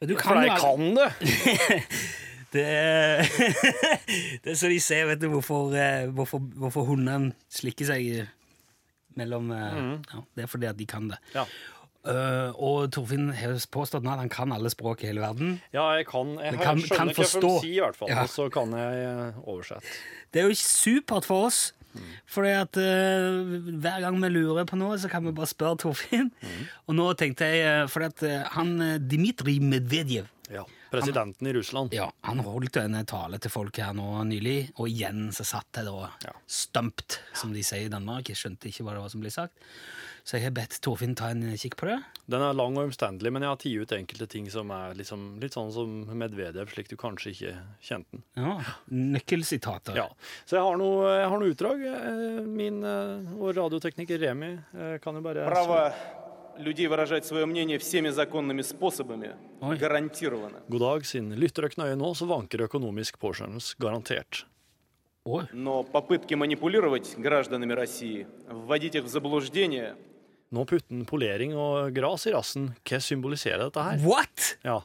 Du 0.00 0.14
For 0.16 0.38
jo 0.38 0.46
jeg 0.48 0.60
kan 0.60 0.94
det! 0.98 1.10
Det, 2.50 2.62
det 4.42 4.52
er 4.52 4.56
så 4.58 4.70
de 4.72 4.78
ser, 4.82 5.04
vet 5.06 5.20
du, 5.22 5.28
hvorfor, 5.30 5.74
eh, 5.76 6.08
hvorfor, 6.10 6.42
hvorfor 6.58 6.88
hundene 6.88 7.34
slikker 7.52 7.86
seg 7.92 8.08
mellom 9.18 9.52
mm. 9.52 9.92
ja, 10.10 10.22
Det 10.34 10.46
er 10.46 10.50
fordi 10.50 10.66
at 10.66 10.78
de 10.78 10.86
kan 10.88 11.12
det. 11.12 11.20
Ja. 11.36 11.44
Uh, 12.00 12.48
og 12.56 12.86
Torfinn 12.96 13.26
har 13.36 13.58
påstått 13.68 14.06
at 14.08 14.22
han 14.22 14.30
kan 14.32 14.54
alle 14.56 14.70
språk 14.72 15.02
i 15.04 15.10
hele 15.10 15.20
verden. 15.20 15.58
Ja, 15.74 15.84
jeg 15.98 16.06
kan 16.08 16.32
Jeg 16.40 16.56
kan- 16.56 16.80
skjønner 16.80 16.96
kan 16.96 17.10
hva 17.12 17.26
jeg 17.26 17.60
sier, 17.60 17.74
i 17.74 17.82
hvert 17.84 17.98
fall. 17.98 18.08
Ja. 18.08 18.22
Og 18.24 18.32
så 18.32 18.48
kan 18.48 18.72
jeg 18.72 19.02
eh, 19.04 19.40
oversette. 19.44 19.98
Det 20.32 20.40
er 20.40 20.48
jo 20.48 20.56
supert 20.56 21.28
for 21.28 21.50
oss. 21.50 21.74
Fordi 22.30 22.50
at 22.54 22.76
uh, 22.80 23.54
hver 23.82 24.00
gang 24.04 24.18
vi 24.22 24.30
lurer 24.32 24.66
på 24.68 24.78
noe, 24.78 24.98
så 25.00 25.10
kan 25.10 25.24
vi 25.26 25.32
bare 25.36 25.50
spørre 25.50 25.80
Torfinn. 25.82 26.30
Og 26.86 26.94
nå 26.98 27.08
tenkte 27.18 27.48
jeg, 27.50 27.88
For 27.90 28.00
fordi 28.00 28.10
at 28.10 28.22
eh, 28.28 28.52
han 28.56 28.76
eh, 28.84 28.98
Dmitrij 28.98 29.60
Medvedev 29.60 30.28
Ja. 30.50 30.64
Presidenten 30.90 31.46
i 31.46 31.52
Russland. 31.54 31.92
Ja, 31.94 32.08
Han 32.26 32.40
holdt 32.42 32.76
en 32.80 32.96
tale 33.06 33.38
til 33.38 33.52
folk 33.52 33.76
her 33.78 33.92
nå 33.94 34.24
nylig, 34.26 34.72
og 34.76 34.88
igjen 34.90 35.28
så 35.30 35.44
satt 35.46 35.78
jeg 35.78 35.86
da 35.86 36.08
Ja. 36.24 36.32
stumped, 36.48 37.20
som 37.34 37.52
de 37.54 37.62
sier 37.62 37.86
i 37.86 37.92
Danmark. 37.92 38.26
Jeg 38.28 38.36
skjønte 38.40 38.66
ikke 38.70 38.82
hva 38.82 38.96
det 38.96 39.04
var 39.04 39.12
som 39.12 39.20
ble 39.22 39.30
sagt. 39.30 39.54
Så 40.29 40.37
jeg 40.37 40.47
har 40.47 40.55
bedt 40.57 40.79
Torfinn 40.85 41.15
ta 41.17 41.29
en 41.33 41.43
kikk 41.57 41.77
på 41.79 41.89
det. 41.89 41.99
Den 42.31 42.41
er 42.41 42.57
lang 42.57 42.77
og 42.79 42.87
omstendelig, 42.87 43.31
men 43.33 43.45
jeg 43.45 43.51
har 43.51 43.59
tatt 43.61 43.85
ut 43.85 43.95
enkelte 43.99 44.27
ting 44.31 44.49
som 44.49 44.71
er 44.73 44.95
liksom, 44.97 45.27
litt 45.43 45.53
sånn 45.57 45.71
som 45.75 45.95
Medvedev, 46.17 46.71
slik 46.73 46.89
du 46.89 46.95
kanskje 46.97 47.33
ikke 47.35 47.53
kjente 47.85 48.17
den. 48.17 48.25
Ja, 48.39 48.57
Nøkkelsitater. 48.89 49.97
Ja. 49.99 50.09
Så 50.45 50.57
jeg 50.57 50.65
har 50.65 50.81
noe, 50.81 51.13
jeg 51.19 51.29
har 51.31 51.41
noe 51.41 51.53
utdrag. 51.53 51.85
Eh, 51.91 52.43
Min 52.49 52.81
eh, 52.85 53.33
og 53.37 53.55
radiotekniker 53.57 54.21
Remi 54.21 54.53
eh, 54.55 54.97
kan 55.03 55.17
jo 55.17 55.25
bare 55.25 55.45
Право 55.49 55.93
людей 56.57 56.87
выражать 56.87 57.25
свое 57.25 57.45
мнение 57.45 57.77
всеми 57.77 58.09
законными 58.09 58.61
способами 58.61 59.35
Ой. 59.61 59.77
гарантировано. 59.77 60.61
God 60.67 60.81
dag, 60.81 61.05
siden 61.05 61.35
lytter 61.35 61.67
dere 61.67 61.81
nøye 61.83 61.95
nå, 61.99 62.13
så 62.15 62.25
vanker 62.25 62.65
økonomisk 62.67 63.19
påskjønnelse 63.19 63.75
garantert. 63.79 64.45
Oi. 65.25 65.43
Но 65.53 65.83
попытки 65.83 66.35
манипулировать 66.35 67.15
гражданами 67.17 67.73
России, 67.73 68.27
вводить 68.47 68.95
их 68.95 69.05
в 69.05 69.07
заблуждение, 69.07 69.95
nå 70.50 70.64
putter 70.66 70.90
han 70.96 71.04
polering 71.06 71.52
og 71.54 71.92
gras 71.94 72.24
i 72.26 72.32
rassen. 72.34 72.70
Hva 72.82 72.98
symboliserer 73.04 73.62
dette 73.62 73.84
her? 73.86 74.00
What?! 74.02 74.48
Ja. 74.66 74.80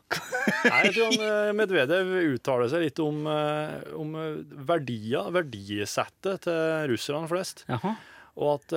Jeg 0.62 0.92
tror 0.94 1.08
han, 1.10 1.24
eh, 1.26 1.54
Medvedev 1.58 2.12
uttaler 2.36 2.70
seg 2.70 2.84
litt 2.86 3.02
om, 3.02 3.24
eh, 3.32 3.80
om 3.98 4.14
eh, 4.22 4.36
verdier, 4.70 5.32
verdisettet 5.34 6.46
til 6.46 6.92
russerne 6.94 7.26
flest. 7.32 7.66
Jaha. 7.72 7.96
Og 8.36 8.52
at 8.60 8.74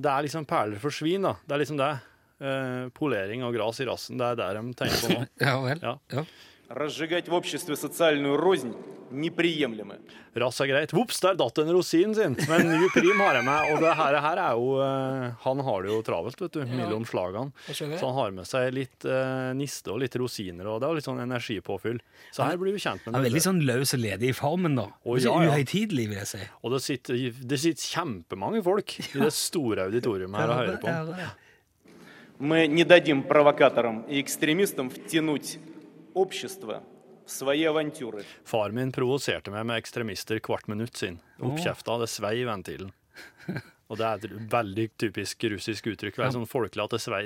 det 0.00 0.08
er 0.08 0.24
liksom 0.24 0.46
perler 0.48 0.80
for 0.80 0.94
svin, 0.94 1.26
da. 1.28 1.34
Det 1.44 1.52
er 1.52 1.60
liksom 1.60 1.76
det. 1.76 1.90
Polering 2.96 3.42
og 3.44 3.52
gras 3.52 3.78
i 3.80 3.86
rassen, 3.88 4.16
det 4.20 4.24
er 4.30 4.38
det 4.40 4.46
de 4.56 4.72
tenker 4.76 5.02
på 5.02 5.10
nå. 5.12 5.26
Ja 5.46 5.54
vel. 5.60 5.82
Ja. 5.84 5.92
Ja. 6.12 6.24
разжигать 6.69 7.27
в 7.27 7.33
обществе 7.33 7.75
социальную 7.75 8.37
рознь 8.37 8.73
неприемлемо. 9.11 9.95
Rass 10.33 10.61
er 10.61 10.67
greit. 10.67 10.93
Vops, 10.93 11.19
der 11.19 11.35
datt 11.35 11.57
en 11.59 11.67
rosin 11.75 12.13
sin. 12.15 12.37
Men 12.47 12.69
ny 12.79 12.87
prim 12.93 13.19
har 13.19 13.35
jeg 13.35 13.43
med, 13.43 13.73
og 13.73 13.81
det 13.83 13.89
her, 13.99 14.15
her 14.23 14.39
er 14.39 14.53
jo 14.55 14.69
eh, 14.79 15.33
Han 15.43 15.59
har 15.67 15.81
det 15.83 15.89
jo 15.91 15.97
travelt, 16.07 16.39
vet 16.39 16.53
du, 16.55 16.61
mellom 16.69 17.03
slagene. 17.03 17.51
skjønner. 17.67 17.99
Så 17.99 18.07
han 18.07 18.15
har 18.15 18.31
med 18.37 18.47
seg 18.47 18.69
litt 18.71 19.03
eh, 19.03 19.49
niste 19.59 19.91
og 19.91 19.99
litt 19.99 20.15
rosiner, 20.15 20.69
og 20.71 20.79
det 20.79 20.87
er 20.87 20.95
litt 21.01 21.09
sånn 21.09 21.19
energipåfyll. 21.25 21.99
Så 22.31 22.47
her 22.47 22.55
blir 22.61 22.71
vi 22.71 22.79
kjent 22.79 23.03
med 23.03 23.11
Han 23.11 23.19
er 23.19 23.27
veldig 23.27 23.35
Medvedev. 23.35 23.47
sånn 23.49 23.61
løs 23.67 23.93
og 23.97 24.03
ledig 24.05 24.29
i 24.31 24.37
formen, 24.39 24.79
da. 24.79 24.87
Å, 25.03 25.17
Ikke 25.19 25.27
ja, 25.27 25.35
ja. 25.43 25.51
uhøytidelig, 25.51 26.07
vil 26.13 26.19
jeg 26.21 26.29
si. 26.31 26.41
Og 26.63 26.71
det 26.77 26.81
sitter, 26.87 27.19
det 27.51 27.59
sitter 27.65 27.89
kjempemange 27.97 28.63
folk 28.63 28.95
i 29.01 29.09
det 29.25 29.33
store 29.35 29.89
auditoriumet 29.91 30.39
her 30.39 30.55
og 30.55 30.61
hører 30.63 30.79
på. 30.79 30.87
han. 30.87 31.35
Мы 32.39 32.65
не 32.67 32.83
дадим 32.85 33.23
провокаторам 33.23 34.05
и 34.07 34.19
экстремистам 34.21 34.89
втянуть 34.89 35.59
Far 38.46 38.74
min 38.74 38.92
provoserte 38.94 39.50
meg 39.50 39.66
med 39.66 39.80
ekstremister 39.80 40.38
hvert 40.42 40.68
minutt 40.70 40.98
siden. 40.98 41.18
Oppkjefta, 41.42 41.98
det 42.02 42.10
svei 42.12 42.36
i 42.42 42.46
ventilen. 42.46 42.92
Og 43.86 43.98
det 44.00 44.06
er 44.06 44.18
et 44.18 44.46
veldig 44.50 44.86
typisk 44.98 45.44
russisk 45.52 45.86
uttrykk. 45.92 46.16
Det 46.16 46.22
Være 46.24 46.34
sånn 46.34 46.48
folkelig 46.50 46.82
at 46.82 46.94
det 46.96 47.00
svei, 47.04 47.20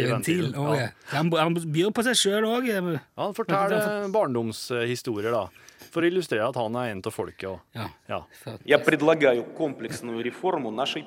i 0.00 0.06
ventilen. 0.08 0.54
Oh, 0.56 0.72
ja. 0.72 0.88
han, 1.12 1.28
han, 1.36 1.56
byr 1.68 1.90
på 1.92 2.04
seg 2.06 2.16
sjøl 2.16 2.46
òg. 2.48 2.68
Ja, 2.70 2.80
han 3.20 3.36
forteller 3.36 4.08
barndomshistorier, 4.14 5.34
da. 5.36 5.44
For 5.92 6.04
å 6.04 6.08
illustrere 6.08 6.48
at 6.48 6.56
han 6.60 6.76
er 6.80 6.94
en 6.94 7.04
av 7.04 7.12
folket. 7.12 7.60
Ja. 7.76 7.90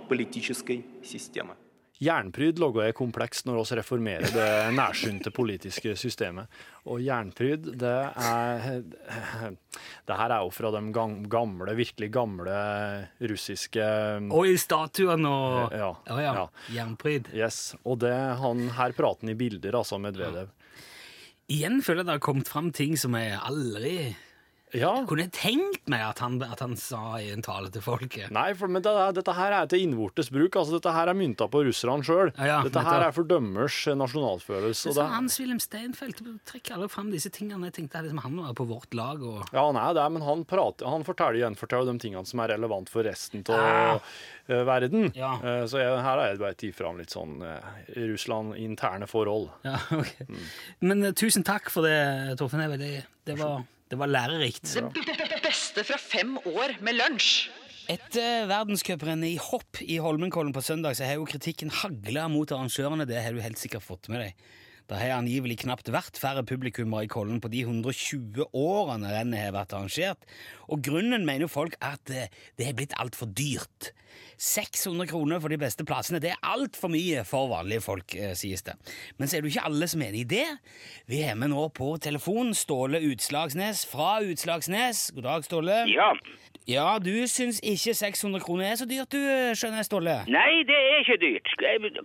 politiske 0.10 0.78
Jeg 0.78 1.71
Jernpryd 2.02 2.58
logga 2.58 2.88
er 2.88 2.96
komplekst 2.98 3.46
når 3.46 3.60
vi 3.60 3.76
reformerer 3.78 4.32
det 4.34 4.46
nærsynte 4.74 5.30
politiske 5.34 5.94
systemet. 6.00 6.50
Og 6.90 7.04
jernpryd, 7.06 7.68
det 7.78 7.98
er 8.18 8.82
Det 10.10 10.18
her 10.18 10.34
er 10.34 10.42
jo 10.42 10.50
fra 10.50 10.72
de 10.74 10.82
gamle, 11.30 11.76
virkelig 11.78 12.10
gamle 12.12 12.56
russiske 13.22 13.86
um, 14.18 14.32
Og 14.34 14.50
i 14.50 14.58
statuene 14.58 15.30
og 15.30 15.78
Ja. 15.78 15.92
Oh, 16.10 16.24
ja. 16.24 16.34
ja. 16.40 16.48
Jernpryd. 16.74 17.30
Yes. 17.38 17.76
Og 17.86 18.00
det 18.02 18.16
han 18.16 18.70
her 18.80 18.98
prater 18.98 19.30
i 19.30 19.38
bilder, 19.38 19.78
altså, 19.78 20.02
Medvedev. 20.02 20.50
Ja. 20.50 20.58
Igjen 21.52 21.82
føler 21.84 22.02
jeg 22.02 22.08
det 22.08 22.18
har 22.18 22.24
kommet 22.24 22.50
fram 22.50 22.72
ting 22.74 22.98
som 22.98 23.14
jeg 23.18 23.38
aldri 23.38 23.96
ja, 24.78 24.92
kunne 25.10 25.26
tenkt 25.36 25.90
meg 25.92 26.04
at 26.06 26.22
han, 26.24 26.38
at 26.46 26.62
han 26.64 26.78
sa 26.80 27.18
i 27.20 27.30
en 27.34 27.44
tale 27.44 27.72
til 27.74 27.84
folket. 27.84 28.30
Nei, 28.34 28.52
for, 28.58 28.72
men 28.72 28.84
det, 28.86 28.94
dette 29.18 29.36
her 29.36 29.56
er 29.58 29.70
til 29.72 29.84
innvortes 29.86 30.32
bruk. 30.32 30.56
altså 30.56 30.78
Dette 30.78 30.94
her 30.96 31.12
er 31.12 31.18
mynta 31.18 31.48
på 31.52 31.64
russerne 31.68 32.06
sjøl. 32.08 32.32
Ja, 32.38 32.48
ja, 32.48 32.60
dette 32.68 32.84
her 32.86 33.06
er 33.08 33.16
for 33.16 33.28
dømmers 33.28 33.82
nasjonalfølelse. 34.00 34.92
Det 34.92 34.96
er 34.96 35.02
det, 35.02 35.08
Hans-Wilhelm 35.16 35.62
Steinfeld 35.64 36.22
trekker 36.48 36.78
alle 36.78 36.90
fram 36.92 37.12
disse 37.14 37.32
tingene. 37.34 37.68
Jeg 37.72 37.82
tenkte 37.82 38.04
liksom 38.06 38.22
han 38.24 38.38
var 38.40 38.56
på 38.58 38.68
vårt 38.70 38.96
lag. 38.98 39.22
og... 39.24 39.42
ja, 39.52 39.66
er 39.72 39.98
det, 39.98 40.06
men 40.16 40.26
han, 40.28 40.46
prater, 40.48 40.88
han 40.92 41.04
forteller 41.08 41.42
gjenforteller 41.44 41.92
de 41.92 42.06
tingene 42.08 42.28
som 42.28 42.44
er 42.44 42.56
relevant 42.56 42.92
for 42.92 43.08
resten 43.08 43.44
av 43.50 43.60
Ah. 43.62 44.00
verden. 44.48 45.12
Ja. 45.16 45.34
Eh, 45.44 45.66
så 45.70 45.80
jeg, 45.80 45.92
her 46.02 46.18
har 46.18 46.24
jeg 46.32 46.40
bare 46.42 46.58
tatt 46.60 46.76
fram 46.76 46.98
litt 47.00 47.14
sånn 47.14 47.38
eh, 47.46 47.68
Russland-interne 48.12 49.08
forhold. 49.10 49.50
Ja, 49.68 49.78
ok. 50.02 50.12
Mm. 50.28 50.42
Men 50.90 51.04
eh, 51.10 51.14
tusen 51.18 51.46
takk 51.48 51.70
for 51.74 51.88
det, 51.88 52.38
Torfinn. 52.40 52.64
Det, 52.80 52.92
det, 53.28 53.38
var, 53.40 53.64
det 53.92 54.00
var 54.00 54.08
lærerikt. 54.08 54.72
Det 54.72 55.42
beste 55.44 55.84
fra 55.84 55.98
fem 56.00 56.38
år 56.48 56.78
med 56.80 56.96
lunsj. 56.96 57.50
Etter 57.92 58.46
verdenscuprennet 58.48 59.34
i 59.34 59.40
hopp 59.42 59.82
i 59.84 59.98
Holmenkollen 60.00 60.54
på 60.56 60.64
søndag, 60.64 60.96
så 60.96 61.04
har 61.10 61.18
jo 61.20 61.28
kritikken 61.28 61.74
hagla 61.82 62.30
mot 62.32 62.54
arrangørene. 62.56 63.08
Det 63.10 63.20
har 63.20 63.36
du 63.36 63.42
helt 63.44 63.60
sikkert 63.60 63.84
fått 63.84 64.08
med 64.14 64.24
deg. 64.24 64.46
Det 64.92 65.00
har 65.00 65.22
angivelig 65.22 65.62
knapt 65.62 65.88
vært 65.88 66.18
færre 66.20 66.42
publikummere 66.44 67.06
i 67.06 67.12
Kollen 67.12 67.38
på 67.40 67.48
de 67.54 67.62
120 67.64 68.44
årene 68.52 69.14
rennet 69.14 69.40
har 69.46 69.54
vært 69.56 69.72
arrangert. 69.78 70.26
Og 70.68 70.82
grunnen 70.84 71.24
mener 71.24 71.48
folk 71.48 71.78
at 71.80 72.04
det, 72.12 72.28
er 72.60 72.76
blitt 72.76 72.98
altfor 73.00 73.32
dyrt. 73.32 73.94
600 74.36 75.08
kroner 75.08 75.40
for 75.40 75.54
de 75.54 75.60
beste 75.62 75.86
plassene, 75.88 76.20
det 76.20 76.34
er 76.34 76.44
altfor 76.44 76.92
mye 76.92 77.24
for 77.24 77.48
vanlige 77.54 77.86
folk, 77.86 78.16
eh, 78.20 78.34
sies 78.36 78.66
det. 78.68 78.76
Men 79.16 79.32
så 79.32 79.38
er 79.38 79.46
det 79.46 79.54
ikke 79.54 79.68
alle 79.70 79.88
som 79.88 80.04
er 80.04 80.12
enig 80.12 80.26
i 80.26 80.32
det. 80.36 80.48
Vi 81.08 81.22
har 81.24 81.40
med 81.40 81.54
nå 81.54 81.70
på 81.72 81.94
telefon 82.04 82.52
Ståle 82.58 83.00
Utslagsnes 83.14 83.86
fra 83.88 84.18
Utslagsnes. 84.20 85.12
God 85.16 85.30
dag, 85.30 85.48
Ståle. 85.48 85.86
Ja. 85.88 86.12
Ja, 86.72 86.88
du 87.04 87.12
syns 87.28 87.60
ikke 87.66 87.94
600 87.98 88.40
kroner 88.46 88.70
er 88.72 88.78
så 88.80 88.86
dyrt, 88.88 89.12
du, 89.12 89.20
skjønner 89.58 89.82
jeg, 89.82 89.88
Ståle? 89.90 90.14
Nei, 90.32 90.62
det 90.70 90.78
er 90.78 91.02
ikke 91.04 91.18
dyrt. 91.22 91.54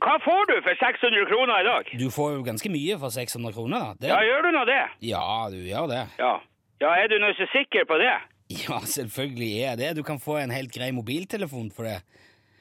Hva 0.02 0.16
får 0.24 0.48
du 0.50 0.54
for 0.66 0.78
600 0.80 1.26
kroner 1.30 1.60
i 1.62 1.66
dag? 1.68 1.90
Du 2.00 2.06
får 2.14 2.32
jo 2.38 2.44
ganske 2.48 2.70
mye 2.72 2.96
for 3.02 3.14
600 3.14 3.52
kroner. 3.56 3.92
Det, 4.00 4.10
Ja, 4.10 4.18
gjør 4.26 4.48
du 4.48 4.50
nå 4.56 4.64
det? 4.68 4.80
ja, 5.12 5.26
du 5.52 5.58
gjør 5.70 5.86
det. 5.92 6.02
Ja. 6.18 6.34
Ja, 6.82 6.90
er 7.00 7.08
du 7.08 7.18
nå 7.22 7.30
så 7.38 7.46
sikker 7.54 7.86
på 7.88 7.96
det? 8.02 8.14
Ja, 8.52 8.78
selvfølgelig 8.96 9.52
er 9.56 9.62
jeg 9.74 9.78
det. 9.84 9.92
Du 9.96 10.02
kan 10.06 10.18
få 10.22 10.36
en 10.42 10.52
helt 10.54 10.72
grei 10.74 10.90
mobiltelefon 10.94 11.70
for 11.74 11.88
det. 11.88 12.00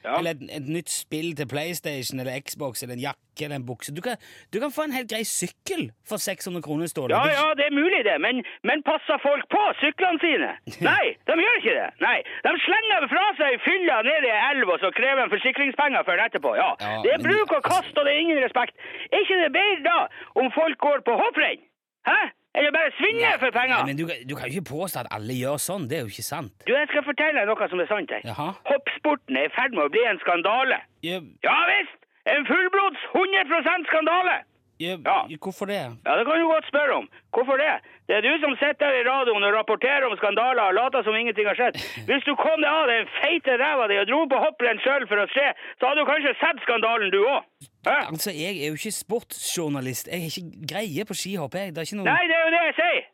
Ja. 0.06 0.18
Eller 0.20 0.36
et, 0.36 0.42
et 0.60 0.68
nytt 0.70 0.90
spill 0.92 1.32
til 1.38 1.48
PlayStation 1.50 2.20
eller 2.22 2.38
Xbox 2.46 2.82
eller 2.86 2.94
en 2.94 3.02
jakke 3.02 3.42
eller 3.44 3.58
en 3.58 3.66
bukse. 3.66 3.90
Du 3.96 4.00
kan, 4.06 4.14
du 4.54 4.60
kan 4.62 4.70
få 4.72 4.84
en 4.86 4.94
helt 4.94 5.10
grei 5.10 5.24
sykkel 5.26 5.88
for 6.08 6.22
600 6.22 6.62
kroner, 6.62 6.86
Ståle. 6.86 7.10
Ja, 7.16 7.24
Det- 7.26 7.34
ja, 7.40 7.48
det 7.58 7.64
er 7.66 7.74
mulig 7.74 8.00
det, 8.06 8.14
men, 8.22 8.44
men 8.68 8.84
passer 8.86 9.18
folk 9.24 9.44
på 9.50 9.62
syklene 9.82 10.22
sine? 10.22 10.50
Nei, 10.90 11.06
de 11.26 11.36
gjør 11.42 11.58
ikke 11.60 11.74
det. 11.80 11.88
Nei, 12.06 12.18
De 12.46 12.54
slenger 12.68 13.08
fra 13.12 13.26
seg 13.42 13.58
fylla 13.66 13.98
ned 14.06 14.28
i 14.30 14.30
elva 14.30 14.50
elv, 14.54 14.70
og 14.76 14.78
så 14.84 14.90
krever 14.98 15.20
de 15.26 15.34
forsikringspenger 15.34 16.06
for 16.06 16.14
den 16.16 16.24
etterpå. 16.30 16.54
Ja, 16.62 16.70
Ja, 16.80 16.94
Det 17.04 17.12
er 17.18 17.24
bruk 17.26 17.50
og 17.58 17.62
kast, 17.66 17.92
og 17.98 18.06
det 18.06 18.14
er 18.14 18.22
ingen 18.24 18.40
respekt. 18.46 18.74
Er 19.10 19.18
ikke 19.26 19.42
det 19.42 19.52
bedre 19.58 19.82
da 19.90 19.98
om 20.40 20.52
folk 20.54 20.78
går 20.86 21.02
på 21.08 21.18
hopprenn? 21.22 21.60
Hæ? 22.06 22.20
Eller 22.56 22.72
bare 22.72 22.90
svinner 22.96 23.36
for 23.42 23.52
penger? 23.52 23.76
Nei, 23.76 23.92
men 23.92 23.98
du, 24.00 24.04
du 24.30 24.34
kan 24.38 24.48
jo 24.48 24.56
ikke 24.56 24.70
påstå 24.72 25.02
at 25.04 25.12
alle 25.12 25.36
gjør 25.36 25.60
sånn. 25.60 25.84
Det 25.90 25.98
er 25.98 26.06
jo 26.06 26.12
ikke 26.14 26.24
sant. 26.24 26.52
Du, 26.64 26.72
jeg 26.72 26.88
skal 26.92 27.04
fortelle 27.04 27.42
deg 27.44 27.50
noe 27.52 27.68
som 27.68 27.82
er 27.84 27.90
sant 27.92 28.16
her. 28.16 28.24
Jaha. 28.24 28.48
Hoppsporten 28.72 29.36
er 29.36 29.50
i 29.50 29.54
ferd 29.56 29.76
med 29.76 29.84
å 29.86 29.92
bli 29.92 30.04
en 30.08 30.20
skandale. 30.24 30.80
Ja, 31.04 31.20
Ja 31.44 31.58
visst! 31.74 31.98
En 32.26 32.42
fullblods 32.48 33.04
100% 33.14 33.90
skandale! 33.92 34.40
ja, 34.80 34.96
Ja. 35.08 35.18
Hvorfor 35.40 35.66
det? 35.70 35.76
Ja, 36.04 36.16
det 36.18 36.24
kan 36.28 36.40
du 36.40 36.48
godt 36.50 36.66
spørre 36.68 36.96
om. 37.00 37.06
Hvorfor 37.32 37.56
det? 37.60 37.74
Det 38.08 38.16
er 38.18 38.20
du 38.26 38.32
som 38.42 38.52
sitter 38.60 38.92
i 38.98 39.04
radioen 39.06 39.44
og 39.46 39.54
rapporterer 39.54 40.04
om 40.08 40.16
skandaler 40.18 40.62
og 40.68 40.74
later 40.76 41.02
som 41.06 41.16
ingenting 41.16 41.46
har 41.48 41.56
skjedd. 41.56 41.78
Hvis 42.08 42.26
du 42.28 42.34
kom 42.36 42.60
deg 42.60 42.68
av 42.72 42.90
den 42.90 43.08
feite 43.20 43.56
ræva 43.62 43.86
di 43.88 43.96
og 44.02 44.08
dro 44.10 44.20
på 44.32 44.42
hopprenn 44.42 44.82
sjøl 44.84 45.06
for 45.08 45.22
å 45.22 45.28
se, 45.32 45.46
så 45.80 45.88
hadde 45.88 46.02
du 46.04 46.10
kanskje 46.10 46.34
sett 46.42 46.60
skandalen 46.66 47.14
du 47.14 47.20
òg. 47.24 47.46
Altså, 47.86 48.30
Jeg 48.34 48.58
er 48.62 48.72
jo 48.72 48.78
ikke 48.78 48.92
sportsjournalist. 48.92 50.08
Jeg 50.10 50.20
har 50.24 50.30
ikke 50.32 50.66
greie 50.72 51.04
på 51.08 51.14
skihopp. 51.14 51.54
jeg. 51.54 51.74
Det 51.74 51.78
er 51.82 51.88
ikke 51.88 51.98
noe... 52.00 52.08
Nei, 52.08 52.22
det 52.30 52.36
er 52.38 52.44
jo 52.46 52.50
det 52.56 52.62
jeg 52.64 52.74
sier. 52.80 53.04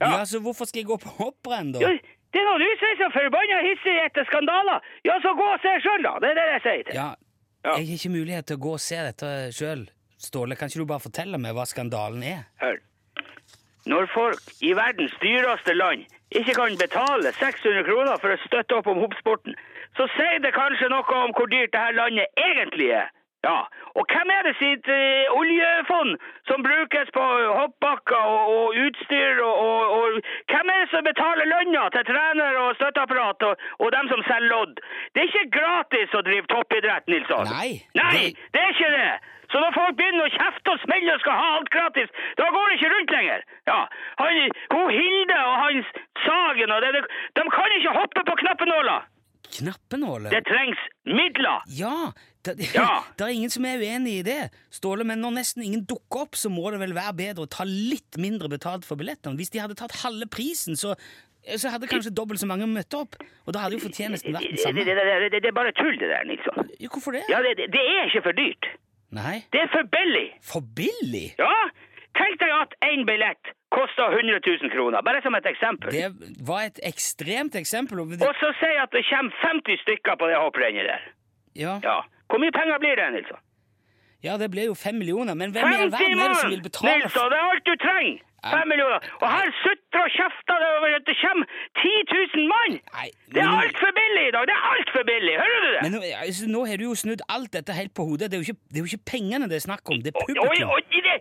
Ja. 0.00 0.10
Ja. 0.16 0.24
så 0.24 0.40
Hvorfor 0.40 0.64
skal 0.70 0.80
jeg 0.82 0.88
gå 0.88 0.96
på 1.02 1.12
hopprenn, 1.20 1.72
da? 1.76 1.82
Jo, 1.84 1.90
det 2.32 2.40
er 2.40 2.46
nå 2.48 2.54
du 2.58 2.66
er 2.66 2.98
så 3.00 3.08
forbanna 3.14 3.60
hissig 3.66 3.96
etter 4.04 4.24
skandaler. 4.30 4.80
Ja, 5.04 5.18
så 5.22 5.34
gå 5.38 5.46
og 5.54 5.60
se 5.62 5.74
sjøl, 5.84 6.02
da. 6.06 6.14
Det 6.22 6.30
er 6.32 6.38
det 6.40 6.46
jeg 6.56 6.62
sier 6.68 6.84
til. 6.90 6.94
Ja, 7.00 7.08
Ja. 7.60 7.74
Jeg 7.76 7.90
har 7.90 7.96
ikke 7.98 8.08
mulighet 8.14 8.46
til 8.48 8.56
å 8.56 8.60
gå 8.64 8.70
og 8.72 8.80
se 8.80 8.96
dette 9.04 9.30
sjøl. 9.52 9.82
Ståle, 10.16 10.56
kan 10.56 10.70
ikke 10.70 10.80
du 10.80 10.88
bare 10.88 11.02
fortelle 11.04 11.36
meg 11.40 11.52
hva 11.52 11.66
skandalen 11.68 12.22
er? 12.24 12.46
Hør. 12.62 12.78
Når 13.88 14.06
folk 14.14 14.40
i 14.64 14.72
verdens 14.76 15.12
dyreste 15.20 15.74
land 15.76 16.06
ikke 16.36 16.54
kan 16.56 16.76
betale 16.80 17.32
600 17.36 17.84
kroner 17.84 18.16
for 18.22 18.32
å 18.32 18.38
støtte 18.46 18.76
opp 18.78 18.88
om 18.92 19.00
hoppsporten, 19.04 19.56
så 19.98 20.06
sier 20.16 20.40
det 20.44 20.52
kanskje 20.56 20.88
noe 20.92 21.04
om 21.24 21.32
hvor 21.36 21.48
dyrt 21.52 21.72
dette 21.76 21.96
landet 21.96 22.32
egentlig 22.48 22.90
er. 22.96 23.08
Ja, 23.44 23.58
og 23.96 24.04
hvem 24.12 24.30
er 24.36 24.42
det 24.44 24.52
sitt 24.58 24.88
eh, 24.92 25.30
oljefond 25.32 26.18
som 26.48 26.60
brukes 26.66 27.08
på 27.16 27.22
hoppbakker 27.56 28.20
og, 28.34 28.50
og 28.56 28.74
utstyr, 28.84 29.40
og, 29.40 29.54
og, 29.64 29.94
og 29.96 30.18
hvem 30.52 30.72
er 30.74 30.82
det 30.82 30.90
som 30.92 31.06
betaler 31.08 31.48
lønna 31.48 31.86
til 31.94 32.04
trenere 32.10 32.60
og 32.66 32.76
støtteapparat 32.76 33.46
og, 33.48 33.88
dem 33.96 34.10
som 34.12 34.20
selger 34.28 34.50
lodd? 34.52 34.82
Det 35.14 35.22
er 35.24 35.30
ikke 35.32 35.54
gratis 35.56 36.12
å 36.12 36.22
drive 36.26 36.46
toppidrett, 36.52 37.08
Nilsson. 37.08 37.48
Nei, 37.54 37.70
Nei, 37.96 38.10
det- 38.12 38.50
det 38.52 38.60
er 38.66 38.74
ikke 38.76 38.92
det. 38.98 39.12
Så 39.50 39.58
når 39.58 39.72
folk 39.74 39.96
begynner 39.98 40.28
å 40.28 40.34
kjefte 40.36 40.70
og 40.76 40.82
smelle 40.84 41.14
og 41.16 41.20
skal 41.24 41.38
ha 41.40 41.46
alt 41.56 41.70
gratis, 41.74 42.10
da 42.38 42.50
går 42.54 42.68
det 42.68 42.76
ikke 42.76 42.90
rundt 42.92 43.10
lenger. 43.16 43.40
Ja, 43.66 43.78
han, 44.20 44.36
hun 44.74 44.90
Hilde 44.94 45.38
og 45.46 45.56
hans 45.64 45.86
Sagen 46.26 46.70
og 46.76 46.82
det, 46.84 46.92
de, 46.94 47.00
de 47.40 47.48
kan 47.56 47.72
ikke 47.78 47.96
hoppe 47.96 48.22
på 48.28 48.36
knappenåla. 48.44 49.00
Knappenåler? 49.58 50.30
Det 50.34 50.42
trengs 50.48 50.82
midler. 51.08 51.64
Ja! 51.76 52.10
Det, 52.44 52.54
Ja. 52.72 53.02
det 53.18 53.26
er 53.26 53.32
ingen 53.36 53.50
som 53.52 53.66
er 53.68 53.82
uenig 53.82 54.14
i 54.20 54.22
det, 54.24 54.38
Ståle, 54.72 55.04
men 55.04 55.20
når 55.20 55.34
nesten 55.40 55.64
ingen 55.66 55.82
dukker 55.88 56.22
opp, 56.24 56.38
så 56.40 56.48
må 56.52 56.70
det 56.72 56.78
vel 56.80 56.94
være 56.96 57.12
bedre 57.18 57.44
å 57.44 57.50
ta 57.52 57.66
litt 57.68 58.16
mindre 58.20 58.48
betalt 58.48 58.86
for 58.88 58.96
billettene. 59.00 59.36
Hvis 59.36 59.52
de 59.52 59.60
hadde 59.60 59.76
tatt 59.76 59.98
halve 60.00 60.28
prisen, 60.32 60.78
så, 60.80 60.94
så 61.60 61.72
hadde 61.74 61.90
kanskje 61.90 62.14
dobbelt 62.16 62.40
så 62.40 62.48
mange 62.48 62.68
møtt 62.70 62.96
opp. 62.96 63.18
Og 63.44 63.52
da 63.52 63.66
hadde 63.66 63.76
jo 63.76 63.84
fortjenesten 63.84 64.32
vært 64.32 64.48
den 64.48 64.56
Det, 64.56 64.64
samme. 64.64 64.86
det, 64.88 64.96
det, 64.96 65.30
det, 65.36 65.44
er 65.52 65.56
bare 65.58 65.74
tull, 65.76 65.98
det 66.00 66.08
der, 66.14 66.24
Nilsson. 66.30 66.72
Ja, 66.80 66.88
hvorfor 66.88 67.18
det? 67.18 67.26
Ja, 67.28 67.42
det 67.44 67.84
er 67.84 68.08
ikke 68.08 68.24
for 68.30 68.38
dyrt. 68.40 68.70
Nei? 69.12 69.40
Det 69.52 69.60
er 69.66 69.70
for 69.74 69.84
billig. 69.92 70.26
For 70.46 70.64
billig? 70.80 71.26
Ja, 71.40 71.54
tenk 72.16 72.40
deg 72.40 72.52
at 72.56 72.76
én 72.88 73.02
billett 73.08 73.52
koster 73.70 74.06
100 74.12 74.40
000 74.46 74.70
kroner, 74.74 75.00
bare 75.02 75.22
som 75.22 75.34
et 75.34 75.46
eksempel. 75.46 75.90
Det 75.90 76.08
var 76.46 76.60
et 76.70 76.80
ekstremt 76.82 77.54
eksempel. 77.54 77.98
det- 78.10 78.22
Og 78.28 78.34
så 78.42 78.52
si 78.60 78.70
at 78.82 78.90
det 78.92 79.04
kommer 79.10 79.32
50 79.42 79.76
stykker 79.84 80.14
på 80.18 80.26
det 80.30 80.36
hopprennet 80.36 80.84
der. 80.90 81.00
Ja, 81.56 81.78
Ja, 81.82 81.98
hvor 82.28 82.38
mye 82.38 82.50
penger 82.52 82.78
blir 82.78 82.94
det, 82.96 83.12
Nilsson? 83.12 83.38
ja, 84.22 84.36
det 84.36 84.50
blir 84.50 84.66
jo 84.66 84.74
fem 84.74 84.94
millioner, 84.98 85.34
men 85.34 85.50
hvem 85.52 85.64
i 85.64 85.74
all 85.82 85.90
verden 85.90 86.18
er 86.20 86.28
det 86.28 86.36
som 86.36 86.50
vil 86.50 86.62
betale 86.62 86.98
Nilsson, 86.98 87.30
det 87.30 87.38
er 87.38 87.46
alt 87.52 87.64
du 87.64 87.74
trenger! 87.76 88.18
Fem 88.44 88.68
millioner. 88.72 89.00
Og 89.20 89.26
her 89.34 89.50
sutrer 89.62 90.06
og 90.06 90.12
kjefter 90.16 90.62
det 90.62 90.68
over 90.76 90.94
at 90.98 91.04
det 91.10 91.16
kommer 91.20 91.46
10 91.82 91.92
000 92.12 92.46
mann! 92.52 92.78
Nei, 92.96 93.08
Det 93.34 93.42
er 93.44 93.50
altfor 93.62 93.90
billig 94.00 94.24
i 94.28 94.32
dag! 94.36 94.46
Det 94.50 94.54
er 94.56 94.64
altfor 94.74 95.02
billig! 95.10 95.34
Hører 95.42 95.60
du 95.64 95.68
det? 95.74 95.82
Men 95.84 95.92
nå, 95.96 96.00
altså, 96.24 96.48
nå 96.54 96.64
har 96.70 96.80
du 96.80 96.84
jo 96.88 96.94
snudd 97.02 97.22
alt 97.36 97.52
dette 97.56 97.76
helt 97.80 97.94
på 97.98 98.08
hodet. 98.08 98.30
Det 98.30 98.38
er 98.38 98.42
jo 98.42 98.46
ikke, 98.48 98.60
det 98.70 98.80
er 98.80 98.84
jo 98.84 98.90
ikke 98.92 99.10
pengene 99.12 99.50
det 99.50 99.60
er 99.60 99.66
snakk 99.68 99.92
om, 99.92 100.00
det 100.04 100.14
er 100.14 100.18
publikum. 100.22 100.48
publikum. 100.48 100.72
oi, 100.76 101.04
det, 101.08 101.16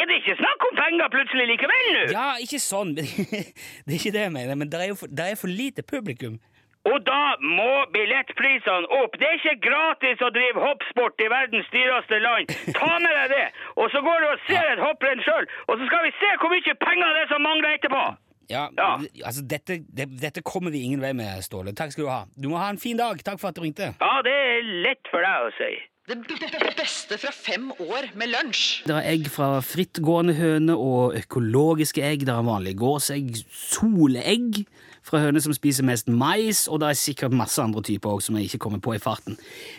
er 0.00 0.08
det 0.08 0.16
ikke 0.22 0.38
snakk 0.40 0.66
om 0.70 0.74
penger 0.80 1.12
plutselig 1.16 1.46
likevel 1.52 1.86
nå? 1.98 2.02
Ja, 2.16 2.26
ikke 2.46 2.60
sånn. 2.62 2.96
det 3.00 3.90
er 3.92 4.00
ikke 4.00 4.16
det 4.16 4.26
jeg 4.26 4.34
mener, 4.40 4.58
men 4.60 4.72
det 4.72 4.80
er 4.80 4.92
jo 4.94 4.98
for, 5.04 5.12
det 5.20 5.30
er 5.34 5.40
for 5.40 5.52
lite 5.62 5.84
publikum. 5.94 6.40
Og 6.84 6.98
da 7.06 7.20
må 7.40 7.70
billettprisene 7.94 8.90
opp. 9.00 9.14
Det 9.16 9.24
er 9.24 9.38
ikke 9.38 9.70
gratis 9.70 10.20
å 10.20 10.28
drive 10.34 10.60
hoppsport 10.60 11.22
i 11.24 11.28
verdens 11.32 11.70
dyreste 11.72 12.18
land. 12.20 12.52
Ta 12.76 12.90
med 13.00 13.14
deg 13.16 13.32
det. 13.32 13.46
Så 13.94 14.02
går 14.02 14.20
du 14.24 14.26
og 14.32 14.44
ser 14.48 14.72
et 14.74 14.82
hopprenn 14.82 15.22
sjøl, 15.22 15.46
og 15.70 15.78
så 15.78 15.86
skal 15.88 16.04
vi 16.08 16.12
se 16.18 16.30
hvor 16.42 16.50
mye 16.52 16.74
penger 16.82 17.14
det 17.16 17.24
er 17.24 17.32
som 17.32 17.44
mangler 17.46 17.76
etterpå. 17.78 18.04
Ja, 18.50 18.66
Ja. 18.76 18.88
altså 19.24 19.40
dette, 19.48 19.78
det, 19.88 20.04
dette 20.20 20.42
kommer 20.44 20.70
vi 20.74 20.82
ingen 20.84 21.00
vei 21.00 21.14
med, 21.16 21.40
Ståle. 21.46 21.72
Takk 21.72 21.94
skal 21.94 22.04
du 22.04 22.10
ha. 22.10 22.22
Du 22.36 22.50
må 22.52 22.58
ha 22.60 22.66
en 22.74 22.78
fin 22.82 22.98
dag. 22.98 23.22
Takk 23.24 23.38
for 23.40 23.48
at 23.48 23.56
du 23.56 23.62
ringte. 23.64 23.94
Ja, 24.02 24.14
det 24.26 24.34
er 24.34 24.66
lett 24.84 25.08
for 25.08 25.24
deg 25.24 25.46
å 25.48 25.52
si. 25.56 25.70
Det 26.04 26.74
beste 26.76 27.16
fra 27.16 27.30
fem 27.32 27.70
år 27.80 28.10
med 28.20 28.28
lunsj. 28.34 28.82
Det 28.84 28.92
er 28.98 29.06
egg 29.14 29.30
fra 29.32 29.62
frittgående 29.64 30.34
høne 30.36 30.76
og 30.76 31.14
økologiske 31.16 32.04
egg. 32.04 32.26
Det 32.28 32.34
er 32.34 32.44
vanlige 32.44 32.76
gåsegg, 32.82 33.38
solegg 33.48 34.64
fra 35.04 35.22
høner 35.24 35.40
som 35.40 35.54
spiser 35.56 35.84
mest 35.88 36.10
mais, 36.12 36.66
og 36.68 36.82
det 36.82 36.90
er 36.92 37.00
sikkert 37.00 37.32
masse 37.36 37.60
andre 37.62 37.80
typer 37.84 38.12
også 38.18 38.28
som 38.28 38.36
jeg 38.36 38.50
ikke 38.50 38.60
kommer 38.66 38.82
på 38.84 38.92
i 38.96 39.00
farten. 39.00 39.38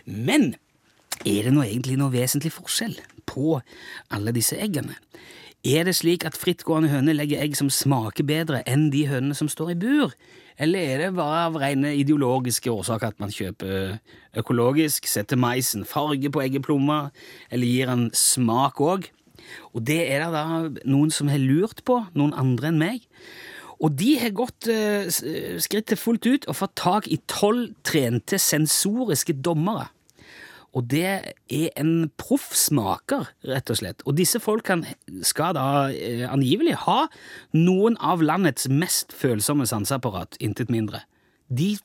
Men 0.10 0.56
er 1.24 1.48
det 1.48 1.54
nå 1.56 1.64
egentlig 1.64 1.98
noe 2.00 2.14
vesentlig 2.14 2.52
forskjell 2.56 2.98
på 3.30 3.60
alle 4.14 4.34
disse 4.36 4.58
eggene? 4.60 4.98
Er 5.66 5.88
det 5.88 5.96
slik 5.98 6.22
at 6.28 6.38
frittgående 6.38 6.92
høner 6.92 7.16
legger 7.18 7.42
egg 7.42 7.56
som 7.58 7.72
smaker 7.74 8.28
bedre 8.28 8.60
enn 8.70 8.92
de 8.94 9.08
hønene 9.10 9.38
som 9.38 9.50
står 9.50 9.74
i 9.74 9.80
bur? 9.82 10.12
Eller 10.62 10.92
er 10.92 11.02
det 11.02 11.16
bare 11.18 11.48
av 11.48 11.58
rene 11.60 11.96
ideologiske 11.98 12.70
årsaker 12.70 13.12
at 13.12 13.20
man 13.20 13.34
kjøper 13.34 13.98
økologisk, 14.38 15.10
setter 15.10 15.40
maisen 15.42 15.88
farge 15.90 16.30
på 16.32 16.44
eggeplomma, 16.44 17.10
eller 17.50 17.72
gir 17.72 17.90
den 17.90 18.06
smak 18.14 18.80
òg? 18.80 19.10
Og 19.74 19.84
det 19.90 20.00
er 20.06 20.24
det 20.24 20.30
da 20.36 20.46
noen 20.88 21.12
som 21.12 21.34
har 21.34 21.42
lurt 21.42 21.82
på, 21.88 21.98
noen 22.14 22.38
andre 22.38 22.70
enn 22.70 22.80
meg. 22.82 23.10
Og 23.84 23.98
de 24.00 24.14
har 24.22 24.38
gått 24.38 24.70
eh, 24.72 25.10
skrittet 25.10 26.00
fullt 26.00 26.30
ut 26.30 26.48
og 26.48 26.60
fått 26.62 26.78
tak 26.80 27.10
i 27.12 27.20
tolv 27.28 27.74
trente 27.84 28.40
sensoriske 28.40 29.36
dommere. 29.44 29.90
Og 30.76 30.88
det 30.92 31.06
er 31.08 31.68
en 31.80 32.10
proffsmaker, 32.20 33.30
rett 33.48 33.72
og 33.72 33.80
slett. 33.80 34.04
Og 34.04 34.18
disse 34.18 34.42
folkene 34.44 34.96
skal 35.24 35.56
da 35.56 35.68
eh, 35.94 36.26
angivelig 36.28 36.76
ha 36.84 37.06
noen 37.56 37.96
av 38.04 38.24
landets 38.26 38.68
mest 38.68 39.16
følsomme 39.16 39.68
sanseapparat, 39.70 40.36
intet 40.44 40.74
mindre. 40.74 41.06
De 41.48 41.76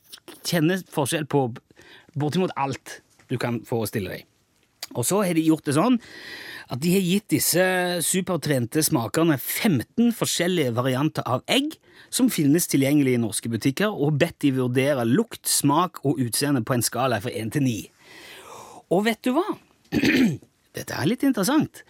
kjenner 0.42 0.82
forskjell 0.90 1.28
på 1.30 1.46
bortimot 2.18 2.54
alt 2.58 2.98
du 3.30 3.38
kan 3.38 3.60
forestille 3.68 4.10
deg. 4.10 4.26
Og 4.98 5.06
så 5.06 5.20
har 5.22 5.36
de 5.38 5.46
gjort 5.46 5.68
det 5.68 5.76
sånn 5.76 6.00
at 6.70 6.80
de 6.82 6.92
har 6.94 7.02
gitt 7.02 7.28
disse 7.30 7.62
supertrente 8.06 8.82
smakerne 8.82 9.36
15 9.38 10.10
forskjellige 10.18 10.74
varianter 10.74 11.26
av 11.26 11.44
egg 11.50 11.76
som 12.14 12.30
finnes 12.30 12.66
tilgjengelig 12.70 13.16
i 13.16 13.22
norske 13.22 13.50
butikker, 13.50 13.90
og 13.90 14.18
bedt 14.18 14.40
de 14.42 14.52
vurdere 14.56 15.06
lukt, 15.06 15.44
smak 15.50 16.02
og 16.06 16.18
utseende 16.22 16.62
på 16.66 16.74
en 16.74 16.86
skala 16.86 17.20
fra 17.22 17.30
1 17.30 17.54
til 17.54 17.66
9. 17.66 17.76
Og 18.90 19.04
vet 19.06 19.22
du 19.26 19.32
hva? 19.36 19.46
Dette 20.76 20.96
er 20.96 21.08
litt 21.08 21.24
interessant. 21.26 21.82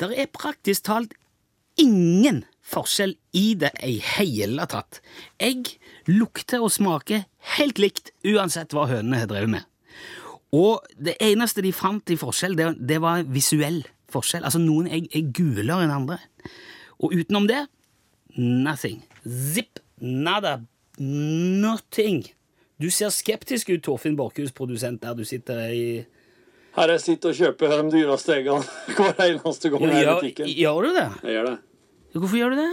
Det 0.00 0.10
er 0.16 0.32
praktisk 0.32 0.86
talt 0.88 1.14
ingen 1.80 2.42
forskjell 2.72 3.14
i 3.36 3.52
det 3.58 3.72
i 3.84 3.96
hele 4.16 4.66
tatt. 4.70 5.00
Egg 5.40 5.74
lukter 6.10 6.62
og 6.64 6.72
smaker 6.72 7.24
helt 7.56 7.80
likt 7.82 8.12
uansett 8.28 8.74
hva 8.76 8.88
hønene 8.90 9.22
har 9.22 9.30
drevet 9.30 9.54
med. 9.56 9.68
Og 10.52 10.84
det 11.00 11.16
eneste 11.24 11.64
de 11.64 11.72
fant 11.72 12.12
i 12.12 12.18
forskjell, 12.20 12.56
det, 12.58 12.66
det 12.76 13.00
var 13.00 13.24
visuell 13.24 13.80
forskjell. 14.12 14.44
Altså 14.44 14.60
noen 14.60 14.90
egg 14.92 15.08
er 15.16 15.30
gulere 15.32 15.86
enn 15.86 15.94
andre. 15.94 16.18
Og 17.00 17.16
utenom 17.16 17.48
det 17.48 17.64
nothing. 18.36 19.00
Zip. 19.24 19.80
Nada. 20.02 20.60
Nothing. 20.98 22.26
Du 22.82 22.90
ser 22.90 23.12
skeptisk 23.14 23.70
ut, 23.70 23.82
Torfinn 23.84 24.16
Borchhus, 24.18 24.52
produsent, 24.52 25.02
der 25.02 25.14
du 25.14 25.24
sitter 25.24 25.70
i 25.70 25.84
Her 26.76 26.88
jeg 26.94 27.00
sitter 27.04 27.32
og 27.34 27.36
kjøper 27.36 27.74
de 27.74 27.90
dyreste 27.92 28.32
eggene 28.38 28.62
hver 28.96 29.20
eneste 29.26 29.70
gang 29.72 29.82
jeg 29.88 29.98
er 29.98 30.08
i 30.08 30.14
butikken. 30.16 30.52
gjør 30.56 30.86
du 30.86 30.94
det? 30.96 31.08
Jeg 31.26 31.36
gjør 31.36 31.50
det. 31.50 31.58
Hvorfor 32.16 32.38
gjør 32.40 32.54
du 32.54 32.60
det? 32.62 32.70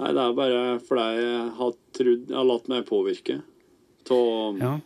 Nei, 0.00 0.12
det 0.16 0.22
er 0.26 0.36
bare 0.38 0.60
fordi 0.86 1.08
jeg 1.20 1.40
har 1.58 1.74
trudd, 1.98 2.22
Jeg 2.30 2.36
har 2.38 2.46
latt 2.48 2.70
meg 2.72 2.86
påvirke 2.88 3.40
av 4.10 4.62
Ja. 4.62 4.76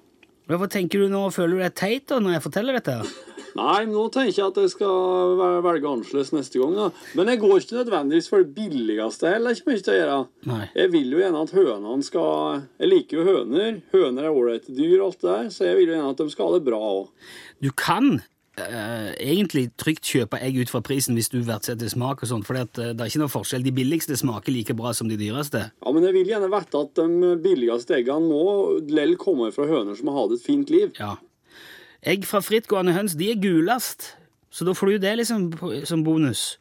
Hva 0.44 0.66
tenker 0.68 1.00
du 1.00 1.08
nå? 1.08 1.22
Føler 1.32 1.56
du 1.56 1.62
deg 1.64 1.74
teit 1.78 2.08
da, 2.10 2.18
når 2.20 2.34
jeg 2.36 2.42
forteller 2.44 2.76
dette? 2.76 2.96
Nei, 3.54 3.84
nå 3.86 4.02
tenker 4.12 4.34
jeg 4.34 4.44
at 4.50 4.58
jeg 4.60 4.72
skal 4.74 5.38
velge 5.64 5.86
annerledes 5.88 6.32
neste 6.34 6.58
gang. 6.60 6.74
da. 6.76 6.88
Men 7.16 7.30
jeg 7.30 7.40
går 7.40 7.54
ikke 7.62 7.78
nødvendigvis 7.78 8.28
for 8.28 8.42
det 8.42 8.52
billigste 8.56 9.30
heller. 9.30 9.54
ikke 9.54 9.70
mye 9.70 9.84
til 9.86 9.94
å 9.94 9.96
gjøre. 10.00 10.18
Nei. 10.50 10.64
Jeg 10.74 10.90
vil 10.92 11.14
jo 11.14 11.22
gjerne 11.22 11.42
at 11.46 11.54
hønene 11.54 12.04
skal 12.04 12.62
Jeg 12.82 12.90
liker 12.90 13.20
jo 13.22 13.24
høner. 13.30 13.78
Høner 13.94 14.26
er 14.26 14.34
ålreite 14.34 14.74
dyr, 14.76 14.98
alt 15.06 15.20
det 15.22 15.30
der, 15.30 15.48
så 15.54 15.64
jeg 15.70 15.78
vil 15.78 15.88
jo 15.88 15.96
gjerne 15.96 16.10
at 16.12 16.20
de 16.24 16.30
skal 16.34 16.50
ha 16.50 16.58
det 16.58 16.64
bra 16.68 16.80
òg. 16.90 17.08
Du 17.62 17.70
kan 17.72 18.10
eh, 18.62 19.10
egentlig 19.22 19.68
trygt 19.80 20.06
kjøpe 20.08 20.40
egg 20.42 20.58
ut 20.62 20.72
fra 20.72 20.82
prisen 20.84 21.18
hvis 21.18 21.30
du 21.32 21.40
verdsetter 21.46 21.90
smak 21.90 22.22
og 22.24 22.30
sånt, 22.30 22.48
for 22.48 22.58
det 22.58 22.86
er 22.92 23.06
ikke 23.06 23.22
noe 23.22 23.32
forskjell. 23.32 23.64
De 23.66 23.74
billigste 23.74 24.18
smaker 24.20 24.54
like 24.54 24.76
bra 24.78 24.94
som 24.96 25.10
de 25.10 25.18
dyreste. 25.20 25.66
Ja, 25.70 25.94
men 25.94 26.06
jeg 26.06 26.16
vil 26.18 26.32
gjerne 26.34 26.50
vite 26.52 26.82
at 26.86 26.98
de 27.00 27.34
billigste 27.44 27.98
eggene 27.98 28.30
må 28.30 28.80
lell 28.90 29.16
komme 29.20 29.50
fra 29.54 29.68
høner 29.70 29.98
som 29.98 30.12
har 30.12 30.22
hatt 30.22 30.36
et 30.38 30.46
fint 30.46 30.72
liv. 30.72 30.92
Ja. 31.00 31.16
Egg 32.04 32.26
fra 32.28 32.42
frittgående 32.44 32.92
høns 32.96 33.16
de 33.16 33.30
er 33.32 33.40
gulest, 33.40 34.12
så 34.52 34.66
da 34.68 34.74
får 34.76 34.94
du 34.94 35.04
det 35.06 35.14
liksom 35.22 35.48
som 35.88 36.04
bonus. 36.06 36.54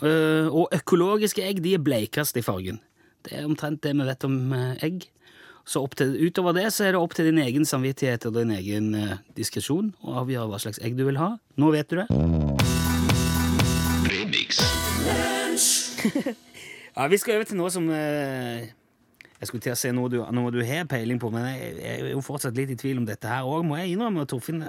Uh, 0.00 0.46
og 0.54 0.70
økologiske 0.72 1.42
egg 1.44 1.58
de 1.64 1.74
er 1.76 1.82
bleikest 1.82 2.38
i 2.38 2.44
fargen. 2.46 2.78
Det 3.26 3.34
er 3.36 3.44
omtrent 3.44 3.82
det 3.84 3.92
vi 3.92 4.06
vet 4.06 4.24
om 4.24 4.36
eh, 4.56 4.84
egg. 4.86 5.02
Så 5.68 5.82
til, 5.96 6.16
utover 6.26 6.56
det 6.56 6.68
så 6.74 6.86
er 6.88 6.96
det 6.96 7.00
opp 7.00 7.14
til 7.14 7.28
din 7.30 7.38
egen 7.42 7.64
samvittighet 7.68 8.26
og 8.26 8.34
din 8.38 8.50
egen 8.56 8.94
uh, 8.96 9.18
diskresjon 9.36 9.92
å 10.02 10.20
avgjøre 10.22 10.48
hva 10.50 10.58
slags 10.62 10.80
egg 10.82 10.96
du 10.98 11.04
vil 11.06 11.20
ha. 11.20 11.34
Nå 11.60 11.70
vet 11.74 11.90
du 11.90 12.00
det. 12.00 12.08
Ja, 16.96 17.06
Vi 17.06 17.16
skal 17.16 17.38
over 17.38 17.46
til 17.48 17.56
noe 17.56 17.70
som 17.72 17.86
eh, 17.94 18.66
Jeg 19.40 19.48
skulle 19.48 19.62
til 19.64 19.72
å 19.72 19.78
si 19.78 19.92
noe 19.94 20.10
du, 20.12 20.18
noe 20.36 20.52
du 20.52 20.58
har 20.66 20.88
peiling 20.90 21.20
på, 21.22 21.30
men 21.32 21.46
jeg, 21.48 21.76
jeg 21.78 22.00
er 22.00 22.10
jo 22.12 22.22
fortsatt 22.24 22.56
litt 22.58 22.72
i 22.74 22.76
tvil 22.76 23.00
om 23.00 23.06
dette 23.08 23.30
her 23.30 23.46
òg, 23.48 23.62
må 23.64 23.78
jeg 23.78 23.94
innrømme. 23.94 24.26
Torfinn, 24.28 24.66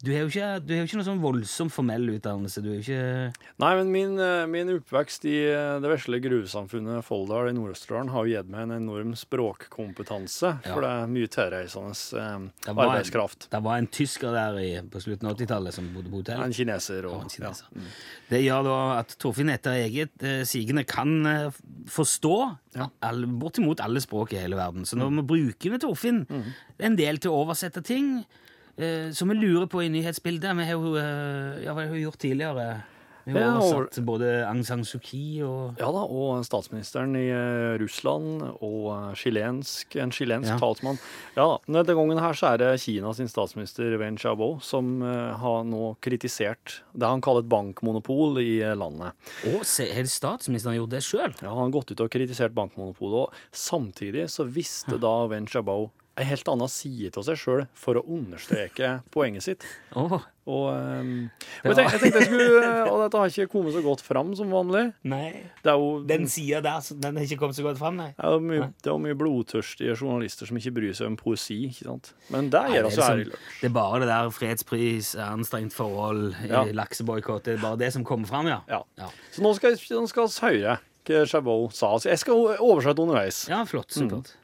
Du 0.00 0.08
har 0.14 0.22
jo 0.24 0.30
ikke, 0.30 0.46
du 0.64 0.70
har 0.72 0.86
ikke 0.86 0.96
noe 0.96 1.04
sånn 1.04 1.20
voldsomt 1.20 1.72
formell 1.74 2.06
utdannelse. 2.14 2.62
Du 2.64 2.70
er 2.70 2.78
jo 2.78 2.84
ikke 2.86 3.50
Nei, 3.60 3.72
men 3.76 3.90
min, 3.92 4.14
eh, 4.24 4.46
min 4.48 4.72
oppvekst 4.72 5.26
i 5.28 5.34
eh, 5.50 5.76
det 5.82 5.90
vesle 5.92 6.22
gruvesamfunnet 6.24 7.04
Folldal 7.04 7.50
i 7.50 7.52
Nord-Østerdalen 7.56 8.12
har 8.14 8.24
jo 8.24 8.32
gitt 8.32 8.48
meg 8.48 8.64
en 8.64 8.78
enorm 8.78 9.12
språkkompetanse, 9.18 10.54
for 10.64 10.86
det 10.86 10.94
er 11.02 11.12
mye 11.12 11.28
tilreisende 11.34 11.92
eh, 11.92 12.48
arbeidskraft. 12.72 13.44
en-. 13.44 13.52
Det 13.52 13.62
var 13.68 13.82
en 13.82 13.90
tysker 14.00 14.36
der 14.38 14.58
i, 14.62 14.72
på 14.88 15.04
slutten 15.04 15.28
av 15.28 15.36
80-tallet 15.36 15.76
som 15.76 15.92
bodde 15.92 16.14
på 16.14 16.24
hotell. 16.24 16.46
En 16.48 16.56
kineser 16.56 17.04
og 17.10 17.18
Ja, 17.18 17.22
en 17.26 17.36
kineser. 17.36 17.68
Ja. 17.68 17.84
Mm. 17.84 17.94
Det 18.32 18.44
gjør 18.46 18.68
da 18.70 18.80
at 18.96 19.16
Torfinn 19.20 19.52
etter 19.52 19.84
eget 19.84 20.24
eh, 20.24 20.42
sigende 20.48 20.88
kan 20.88 21.16
eh, 21.28 21.62
forstå 21.92 22.36
Ja. 22.70 22.86
Mm. 22.86 22.92
all, 23.04 23.24
bortimot 23.42 23.80
alle 23.84 24.00
språk 24.00 24.32
i 24.32 24.40
hele 24.40 24.56
verden. 24.56 24.88
Så 24.88 24.96
når 24.96 25.12
mm. 25.12 25.24
bruker 25.28 25.74
vi 25.74 25.78
Torfinn 25.82 26.24
en 26.30 26.96
del 26.96 27.20
til 27.20 27.34
å 27.34 27.42
oversette 27.44 27.84
ting 27.84 28.22
som 29.14 29.28
vi 29.32 29.38
lurer 29.40 29.66
på 29.70 29.82
i 29.84 29.90
nyhetsbildet 29.92 30.56
Vi 30.58 30.64
har 30.70 30.78
jo 30.78 30.94
eh, 31.00 31.60
ja, 31.66 31.74
hva 31.76 31.84
har 31.86 31.92
vi 31.94 32.06
gjort 32.06 32.20
tidligere? 32.22 32.70
Vi 33.30 33.34
har 33.36 33.58
oversatt 33.60 33.98
både 34.08 34.28
Aung 34.48 34.62
San 34.64 34.80
Suu 34.88 34.98
Kyi 35.04 35.42
og 35.44 35.76
Ja 35.78 35.90
da, 35.92 36.00
og 36.08 36.40
statsministeren 36.48 37.12
i 37.20 37.26
eh, 37.28 37.74
Russland 37.78 38.40
og 38.64 38.86
eh, 38.94 39.10
chilensk, 39.20 39.94
en 40.00 40.10
chilensk 40.10 40.48
Ja. 40.48 40.56
talsmann. 40.58 40.98
Ja 41.36 41.44
denne 41.68 41.84
gangen 41.94 42.18
her 42.18 42.32
så 42.34 42.54
er 42.54 42.62
det 42.62 42.70
Kina 42.82 43.12
sin 43.14 43.28
statsminister 43.30 43.92
Wen 44.00 44.16
Xiaobo 44.18 44.54
som 44.64 45.02
eh, 45.04 45.36
har 45.38 45.62
nå 45.68 45.92
kritisert 46.02 46.80
det 46.96 47.06
han 47.12 47.20
kaller 47.22 47.44
et 47.44 47.52
bankmonopol 47.52 48.40
i 48.42 48.62
eh, 48.64 48.74
landet. 48.74 49.12
Å, 49.52 49.60
har 49.60 50.10
statsministeren 50.10 50.80
gjort 50.80 50.96
det 50.96 51.04
sjøl? 51.06 51.36
Ja, 51.44 51.52
han 51.52 51.66
har 51.68 51.76
gått 51.76 51.92
ut 51.92 52.00
og 52.02 52.10
kritisert 52.16 52.56
bankmonopolet, 52.56 53.28
og 53.28 53.54
samtidig 53.54 54.26
så 54.32 54.48
visste 54.48 54.96
da 54.98 55.14
Wen 55.30 55.46
Xiaobo 55.46 55.90
en 56.18 56.26
helt 56.26 56.48
annen 56.52 56.68
side 56.68 57.14
av 57.16 57.24
seg 57.24 57.38
sjøl 57.38 57.62
for 57.78 57.96
å 57.96 58.02
understreke 58.04 59.00
poenget 59.14 59.42
sitt. 59.46 59.64
Oh, 59.96 60.18
Og, 60.50 60.66
um, 60.74 61.30
Det 61.62 61.70
og 61.70 61.78
jeg, 61.78 62.00
tenkte, 62.00 62.18
jeg 62.18 62.26
skulle, 62.26 62.70
og 62.90 62.96
dette 63.04 63.20
har 63.20 63.30
ikke 63.30 63.46
kommet 63.52 63.74
så 63.76 63.82
godt 63.84 64.02
fram 64.02 64.32
som 64.34 64.50
vanlig. 64.50 64.82
nei. 65.06 65.28
Det 65.62 65.70
er 65.70 65.78
jo, 65.78 66.02
Den 66.08 66.26
sida 66.28 66.58
der, 66.64 66.82
den 67.04 67.16
har 67.20 67.24
ikke 67.28 67.38
kommet 67.44 67.56
så 67.60 67.62
godt 67.68 67.78
fram, 67.78 67.96
nei. 68.00 68.08
det 68.18 68.26
er 68.26 68.42
mye, 68.42 68.66
det 68.82 68.90
er 68.90 68.98
mye 69.04 69.14
blodtørstige 69.20 69.94
journalister 69.94 70.50
som 70.50 70.58
ikke 70.58 70.74
bryr 70.80 70.96
seg 70.98 71.06
om 71.12 71.16
poesi. 71.20 71.60
ikke 71.70 71.86
sant? 71.86 72.12
Men 72.34 72.50
det 72.50 72.64
gjør 72.74 72.90
altså 72.90 73.04
er 73.04 73.06
her 73.12 73.14
i 73.14 73.24
liksom, 73.24 73.38
lunsj. 73.38 73.60
det 73.62 73.70
er 73.70 73.76
bare 73.78 74.02
det 74.02 74.10
der 74.10 74.34
fredspris, 74.40 75.12
anstrengt 75.28 75.76
forhold, 75.76 76.34
Ja. 76.48 76.64
ja. 76.66 76.72
lakseboikott. 76.82 77.44
Det 77.46 77.54
er 77.58 77.62
bare 77.62 77.78
det 77.84 77.92
som 77.94 78.04
kommer 78.04 78.26
fram, 78.26 78.50
ja. 78.50 78.60
Ja. 78.68 78.82
Ja, 78.98 79.12
Så 79.30 79.42
nå 79.46 79.54
skal, 79.54 79.76
vi 79.78 79.94
høre 79.94 80.78
hva 81.10 81.26
Chabot 81.26 81.72
sa. 81.74 81.94
Jeg 82.04 82.18
skal 82.20 82.56
oversette 82.60 83.02
underveis. 83.02 83.44
ja 83.48 83.62
flott. 83.66 83.90
Supert. 83.90 84.34
随 84.34 84.39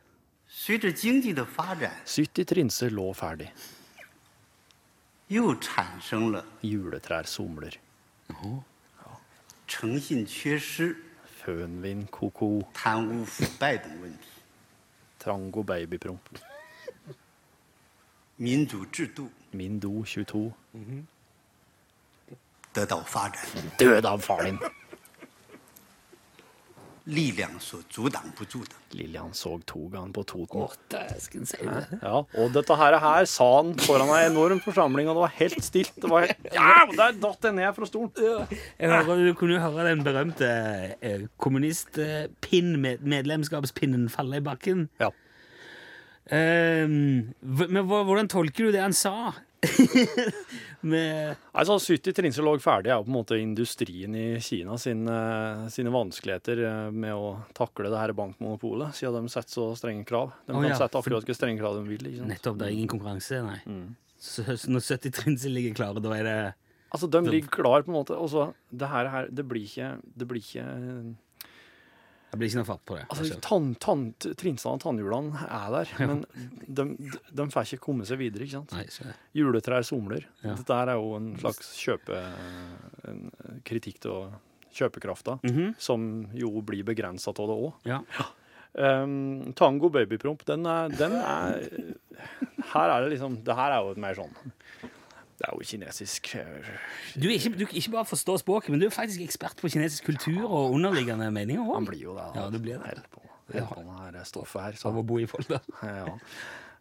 70 2.07 2.45
trinser 2.51 2.91
lå 2.91 3.13
ferdig. 3.15 3.53
Juletrær 6.63 7.27
somler. 7.31 7.77
Fønvind, 8.35 8.57
Ja. 8.99 9.13
Fønvin 11.45 12.07
koko. 12.11 12.49
Trango 15.23 15.63
babypromp. 15.63 16.29
Mindu 19.53 20.03
22. 20.05 20.53
Død 23.79 24.05
av 24.05 24.21
far 24.21 24.43
din. 24.45 24.59
Lillian 27.07 27.61
så 27.63 27.79
togang 27.87 28.33
på 28.35 28.43
Toten. 28.51 28.75
Lillian 28.99 29.29
så 29.35 29.61
togang 29.63 30.13
på 30.15 30.23
Toten. 30.27 30.63
Å, 30.65 30.69
dæsken 30.91 31.47
si 31.47 31.57
det. 31.63 31.99
Ja, 32.01 32.25
og 32.27 32.51
dette 32.55 32.77
her, 32.81 32.99
her 32.99 33.25
sa 33.31 33.59
han 33.61 33.75
foran 33.79 34.11
ei 34.17 34.27
enorm 34.27 34.61
forsamling, 34.65 35.07
og 35.07 35.15
det 35.15 35.23
var 35.23 35.31
helt 35.37 35.63
stilt. 35.63 35.95
Det 36.03 36.11
var 36.11 36.27
helt, 36.27 36.47
ja, 36.59 36.83
Der 36.91 37.13
datt 37.23 37.39
jeg 37.47 37.55
ned 37.61 37.71
fra 37.77 37.87
stolen. 37.87 38.11
Ja. 38.19 38.43
du 39.07 39.35
kunne 39.39 39.55
jo 39.55 39.63
høre 39.63 39.87
den 39.87 40.03
berømte 40.07 40.49
eh, 40.99 41.31
kommunistmedlemskapspinnen 41.39 44.11
falle 44.11 44.43
i 44.43 44.47
bakken. 44.51 44.91
Ja. 44.99 45.15
Um, 46.27 47.31
men 47.47 47.87
hvordan 47.87 48.27
tolker 48.27 48.67
du 48.67 48.75
det 48.75 48.83
han 48.83 48.91
sa? 48.97 49.31
Med 50.81 51.37
Altså, 51.53 51.79
70 51.81 52.17
trinser 52.17 52.45
lå 52.45 52.57
ferdig 52.63 52.91
er 52.91 52.99
jo 52.99 53.07
på 53.07 53.13
en 53.13 53.17
måte 53.17 53.39
industrien 53.41 54.17
i 54.19 54.27
Kina 54.45 54.77
sin, 54.81 55.07
eh, 55.09 55.67
sine 55.73 55.93
vanskeligheter 55.95 56.63
eh, 56.69 56.91
med 56.93 57.15
å 57.17 57.37
takle 57.57 57.91
det 57.93 58.01
her 58.01 58.15
bankmonopolet, 58.17 58.97
siden 58.99 59.27
de 59.27 59.33
setter 59.33 59.57
så 59.59 59.71
strenge 59.79 60.07
krav. 60.09 60.35
De 60.47 60.55
oh, 60.55 60.61
kan 60.61 60.71
ja, 60.71 60.81
sette 60.81 61.01
akkurat 61.01 61.25
hvilke 61.25 61.39
strenge 61.39 61.63
krav 61.63 61.81
de 61.81 61.87
vil. 61.89 62.11
Nettopp, 62.27 62.61
det 62.61 62.69
er 62.69 62.77
ingen 62.77 62.93
konkurranse, 62.93 63.41
nei. 63.47 63.61
Mm. 63.67 63.89
Så 64.27 64.45
når 64.71 64.85
70 64.85 65.17
trinser 65.17 65.53
ligger 65.53 65.77
klare, 65.77 66.03
da 66.03 66.15
er 66.17 66.29
det 66.29 66.39
Altså, 66.95 67.09
de 67.11 67.19
ligger 67.27 67.51
klar 67.51 67.83
på 67.83 67.91
en 67.91 67.97
måte, 67.99 68.15
og 68.17 68.29
så 68.31 68.45
det 68.71 68.89
her, 68.89 69.09
her 69.11 69.27
det 69.29 69.45
blir 69.51 69.67
ikke, 69.67 69.89
det 70.17 70.29
blir 70.31 70.41
ikke 70.41 70.65
Det 72.37 72.41
blir 72.43 72.51
ikke 72.53 72.61
noe 72.61 72.69
fatt 72.69 72.83
på 72.85 72.97
det. 72.99 73.05
Altså, 73.09 73.37
tann, 73.41 73.69
tann, 73.81 74.03
trinsene 74.37 74.75
og 74.77 74.83
tannhjulene 74.83 75.45
er 75.49 75.71
der, 75.73 75.93
men 76.05 76.19
de, 76.69 76.85
de, 77.33 77.47
får 77.55 77.71
ikke 77.71 77.85
komme 77.87 78.05
seg 78.05 78.21
videre, 78.21 78.45
ikke 78.45 78.59
sant? 78.59 78.75
Nei, 78.77 78.85
så 78.93 79.07
Juletrær 79.33 79.87
somler. 79.89 80.27
Ja. 80.45 80.53
Dette 80.59 80.77
er 80.83 80.93
jo 80.99 81.15
en 81.17 81.31
slags 81.41 81.73
kjøpe... 81.81 82.21
En 83.09 83.23
kritikk 83.65 84.03
til 84.05 84.29
kjøpekrafta, 84.77 85.39
Mhm. 85.49 85.73
som 85.81 86.27
jo 86.37 86.51
blir 86.61 86.85
begrensa 86.85 87.33
av 87.33 87.49
det 87.49 87.57
òg. 87.57 87.73
Ja. 87.89 88.03
Um, 88.77 89.55
tango 89.57 89.89
babypromp, 89.89 90.45
den 90.45 90.67
er, 90.69 90.93
den 90.93 91.15
er 91.17 91.63
Her 92.75 92.91
er 92.93 93.07
det 93.07 93.15
liksom 93.15 93.39
Det 93.47 93.55
her 93.57 93.73
er 93.73 93.87
jo 93.87 93.95
et 93.95 94.01
mer 94.05 94.19
sånn 94.19 94.35
Det 95.37 95.45
er 95.49 95.53
jo 95.53 95.67
kinesisk 95.69 96.33
Du, 97.15 97.27
er 97.29 97.37
ikke, 97.37 97.53
du 97.61 97.65
ikke 97.67 97.93
bare 97.93 98.09
forstår 98.09 98.41
språket, 98.41 98.73
men 98.73 98.81
du 98.81 98.89
er 98.89 98.95
faktisk 98.95 99.25
ekspert 99.27 99.61
på 99.61 99.71
kinesisk 99.73 100.09
kultur 100.09 100.45
og 100.47 100.77
underliggende 100.77 101.29
meninger 101.35 101.75
Han 101.75 101.89
blir 101.89 102.07
jo 102.09 102.17
det. 102.17 102.29
Ja, 102.39 102.49
du 102.53 102.59
blir 102.59 102.79
det. 102.81 102.95
Helt 102.95 103.11
på, 103.13 103.25
helt 103.55 103.73
på 103.73 103.83
det 103.83 103.97
her 104.01 104.23
stoffet 104.29 104.65
her. 104.65 104.79
Så. 104.81 104.89
Av 104.91 105.01
å 105.03 105.07
bo 105.07 105.21
i 105.21 105.29
Folda. 105.31 105.61
Ja. 105.87 106.07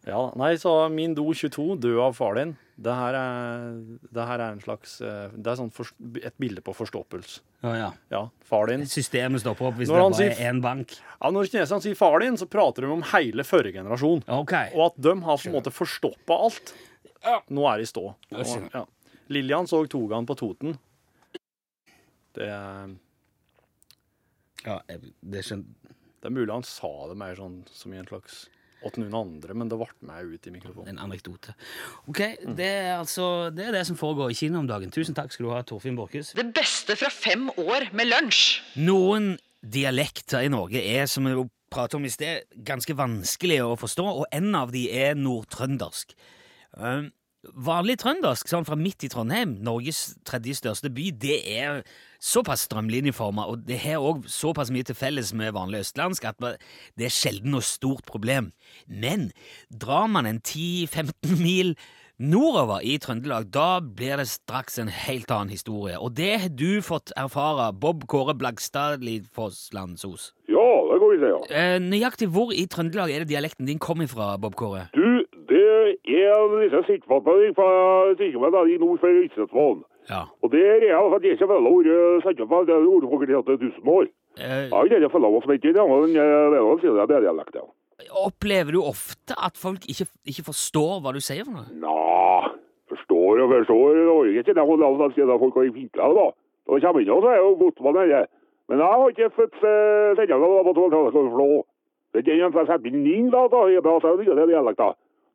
ja. 0.08 0.22
Nei, 0.38 0.54
så 0.62 0.78
min 0.92 1.16
do 1.16 1.26
22, 1.34 1.76
død 1.82 2.00
av 2.08 2.16
far 2.16 2.38
din, 2.38 2.56
det 2.76 2.92
her 2.92 3.16
er, 3.16 3.76
det 4.12 4.24
her 4.28 4.42
er 4.44 4.52
en 4.52 4.60
slags 4.60 4.98
eh, 5.00 5.32
Det 5.32 5.48
er 5.48 5.56
sånn 5.56 5.70
for, 5.72 5.88
et 6.20 6.34
bilde 6.40 6.60
på 6.64 6.74
forstoppelse. 6.76 7.40
Ja, 7.64 7.72
ja. 7.76 7.86
Ja, 8.12 8.20
far 8.44 8.68
din. 8.68 8.84
Systemet 8.90 9.40
stopper 9.40 9.70
opp 9.70 9.78
hvis 9.80 9.88
Når 9.88 10.02
det 10.02 10.10
bare 10.18 10.26
er 10.34 10.50
én 10.50 10.60
bank. 10.64 10.92
Ja, 11.14 11.30
når 11.32 11.48
kineserne 11.48 11.84
sier 11.86 11.96
far 11.98 12.20
din, 12.20 12.36
så 12.36 12.48
prater 12.50 12.84
de 12.84 12.92
om 12.92 13.04
hele 13.14 13.46
forrige 13.48 13.80
generasjon. 13.80 14.26
Okay. 14.42 14.74
Og 14.76 14.90
at 14.90 15.00
de 15.08 15.16
har 15.24 15.40
på 15.40 15.48
en 15.48 15.56
måte 15.56 15.72
forstoppa 15.72 16.36
alt. 16.48 16.74
Nå 17.50 17.66
er 17.70 17.80
det 17.82 17.86
i 17.88 17.90
stå. 17.92 18.04
Skjønner. 18.32 18.70
Ja. 18.74 18.84
Lillian 19.34 19.66
så 19.66 19.80
togaen 19.90 20.26
på 20.28 20.36
Toten. 20.38 20.76
Det, 22.36 22.46
Ja, 24.66 24.80
jeg- 24.88 25.12
det 25.22 25.44
skjønte 25.46 25.74
det 26.22 26.32
er 26.32 26.34
mulig 26.34 26.50
han 26.50 26.62
sa 26.66 27.06
det 27.08 27.16
mer 27.16 27.36
sånn 27.36 27.64
som 27.70 27.92
i 27.92 27.98
en 28.00 28.06
slags 28.06 28.48
åt 28.84 28.96
noen 28.98 29.14
andre, 29.14 29.54
men 29.54 29.68
det 29.68 29.78
ble 29.78 29.86
meg 30.02 30.24
ut 30.34 30.46
i 30.46 30.50
mikrofonen. 30.50 30.88
En 30.88 30.98
anekdote. 30.98 31.54
Ok, 32.08 32.18
det 32.56 32.66
er 32.66 32.98
altså 32.98 33.54
det, 33.54 33.66
er 33.68 33.72
det 33.72 33.86
som 33.86 33.96
foregår 33.96 34.30
i 34.30 34.34
Kina 34.34 34.58
om 34.58 34.66
dagen. 34.66 34.90
Tusen 34.90 35.14
takk 35.14 35.30
skal 35.32 35.46
du 35.46 35.50
ha, 35.52 35.62
Torfinn 35.62 35.96
Borchhus. 35.96 36.32
Det 36.34 36.52
beste 36.54 36.96
fra 36.98 37.08
fem 37.10 37.48
år 37.56 37.92
med 37.96 38.10
lunsj. 38.10 38.60
Noen 38.76 39.38
dialekter 39.62 40.44
i 40.44 40.48
Norge 40.52 40.82
er, 40.82 41.06
som 41.06 41.24
vi 41.24 41.48
pratet 41.70 41.94
om 41.98 42.04
i 42.04 42.08
sted, 42.12 42.44
ganske 42.66 42.94
vanskelig 42.94 43.60
å 43.64 43.76
forstå, 43.78 44.04
og 44.22 44.26
en 44.32 44.54
av 44.54 44.70
de 44.72 44.84
er 44.92 45.14
nordtrøndersk. 45.14 46.14
Um, 46.76 47.12
vanlig 47.54 47.98
trøndersk, 48.02 48.48
sånn 48.50 48.66
fra 48.66 48.78
midt 48.78 49.06
i 49.06 49.10
Trondheim, 49.12 49.56
Norges 49.64 50.16
tredje 50.26 50.56
største 50.58 50.90
by, 50.92 51.10
det 51.22 51.38
er 51.56 51.82
såpass 52.22 52.64
strømlinjeforma, 52.66 53.44
og 53.50 53.66
det 53.68 53.78
har 53.84 54.02
òg 54.02 54.24
såpass 54.30 54.72
mye 54.74 54.86
til 54.86 54.98
felles 54.98 55.34
med 55.36 55.54
vanlig 55.56 55.84
østlandsk 55.84 56.26
at 56.30 56.40
det 56.40 57.08
er 57.08 57.14
sjelden 57.14 57.54
noe 57.54 57.64
stort 57.64 58.06
problem. 58.08 58.50
Men 58.86 59.30
drar 59.70 60.08
man 60.10 60.28
en 60.28 60.40
10-15 60.40 61.38
mil 61.46 61.76
nordover 62.16 62.80
i 62.80 62.96
Trøndelag, 63.00 63.50
da 63.52 63.80
blir 63.80 64.16
det 64.20 64.28
straks 64.30 64.78
en 64.80 64.88
helt 64.88 65.30
annen 65.32 65.52
historie. 65.52 65.98
Og 66.00 66.14
det 66.16 66.32
har 66.40 66.52
du 66.52 66.80
fått 66.84 67.12
erfare, 67.16 67.68
Bob 67.76 68.06
Kåre 68.08 68.34
Blagstad 68.38 69.04
Lidfosslandsos. 69.04 70.30
Ja, 70.48 70.64
det 70.88 71.00
går 71.02 71.12
vi 71.12 71.18
til, 71.20 71.34
ja. 71.34 71.40
Eh, 71.50 71.76
nøyaktig 71.82 72.30
hvor 72.32 72.54
i 72.56 72.64
Trøndelag 72.72 73.12
er 73.12 73.24
det 73.24 73.34
dialekten 73.34 73.68
din 73.68 73.82
kom 73.82 74.00
fra, 74.08 74.34
Bob 74.40 74.56
Kåre? 74.56 74.86
Du, 74.96 75.05
det 76.06 76.22
er 76.22 76.34
en 76.38 76.60
liten 76.62 76.84
sittfattning 76.86 77.54
fra 77.58 77.68
Sikkemenn 78.18 78.70
i 78.70 78.76
nord 78.78 78.98
for 79.02 79.10
Øystedsvollen. 79.22 79.82
Ja. 80.10 80.22
Og 80.42 80.52
der 80.52 80.66
er 80.78 80.84
jeg 80.86 81.00
for 81.02 81.16
at 81.16 81.24
jeg 81.24 81.32
ikke 81.34 81.48
følger 81.50 81.70
ordet 81.74 82.22
sendt 82.22 82.42
opp, 82.44 82.52
det 82.68 82.74
er 82.74 82.86
ordet 82.94 83.08
for 83.10 83.24
til 83.48 83.58
tusen 83.64 83.88
år. 83.96 84.06
Eh, 84.38 84.68
Jeg 84.70 84.76
har 84.76 84.84
ikke 84.84 85.00
oss 85.38 85.46
en 85.50 85.52
i 85.56 85.72
det, 85.76 85.84
men 85.90 86.14
jeg 86.14 86.26
er 86.36 86.54
noen 86.54 86.80
sider 86.80 87.06
det 87.10 87.16
er 87.16 87.26
dialekten. 87.26 87.66
opplever 88.26 88.72
du 88.76 88.80
ofte 88.84 89.34
at 89.46 89.58
folk 89.58 89.82
ikke, 89.90 90.06
ikke 90.30 90.44
forstår 90.50 91.00
hva 91.02 91.12
du 91.16 91.20
sier 91.24 91.42
for 91.48 91.56
noe? 91.56 91.66
Nå, 91.74 91.96
forstår 92.92 93.42
og 93.42 93.54
forstår, 93.54 93.94
det 93.98 94.06
var 94.06 94.30
ikke 94.30 94.54
det 94.54 94.66
hun 94.68 94.82
lavt 94.84 95.02
at 95.08 95.40
folk 95.42 95.54
har 95.58 95.70
vinklet 95.80 96.04
det 96.06 96.18
da. 96.20 96.26
Da 96.66 96.78
kommer 96.86 97.00
inn 97.02 97.10
så 97.24 97.32
er 97.32 97.40
jo 97.40 97.50
godt 97.64 97.82
med 97.86 97.98
det. 98.12 98.22
Men 98.68 98.82
jeg 98.82 99.00
har 99.00 99.10
ikke 99.10 99.34
fått 99.40 99.58
uh, 99.62 100.14
sendt 100.18 100.30
meg 100.42 100.66
på 100.68 100.76
tog 100.76 100.94
til 100.94 101.18
å 101.22 101.34
flå. 101.34 101.50
Det 102.12 102.22
er 102.22 102.28
den 102.30 102.40
jeg 102.44 102.54
får 102.54 102.70
sette 102.70 102.94
inn 102.94 103.30
da, 103.34 103.42
da, 103.50 103.64
jeg 103.70 103.82
bare 103.82 104.02
sier 104.02 104.22
det 104.22 104.44
er 104.46 104.52
dialekt, 104.54 104.78
Da 104.78 104.92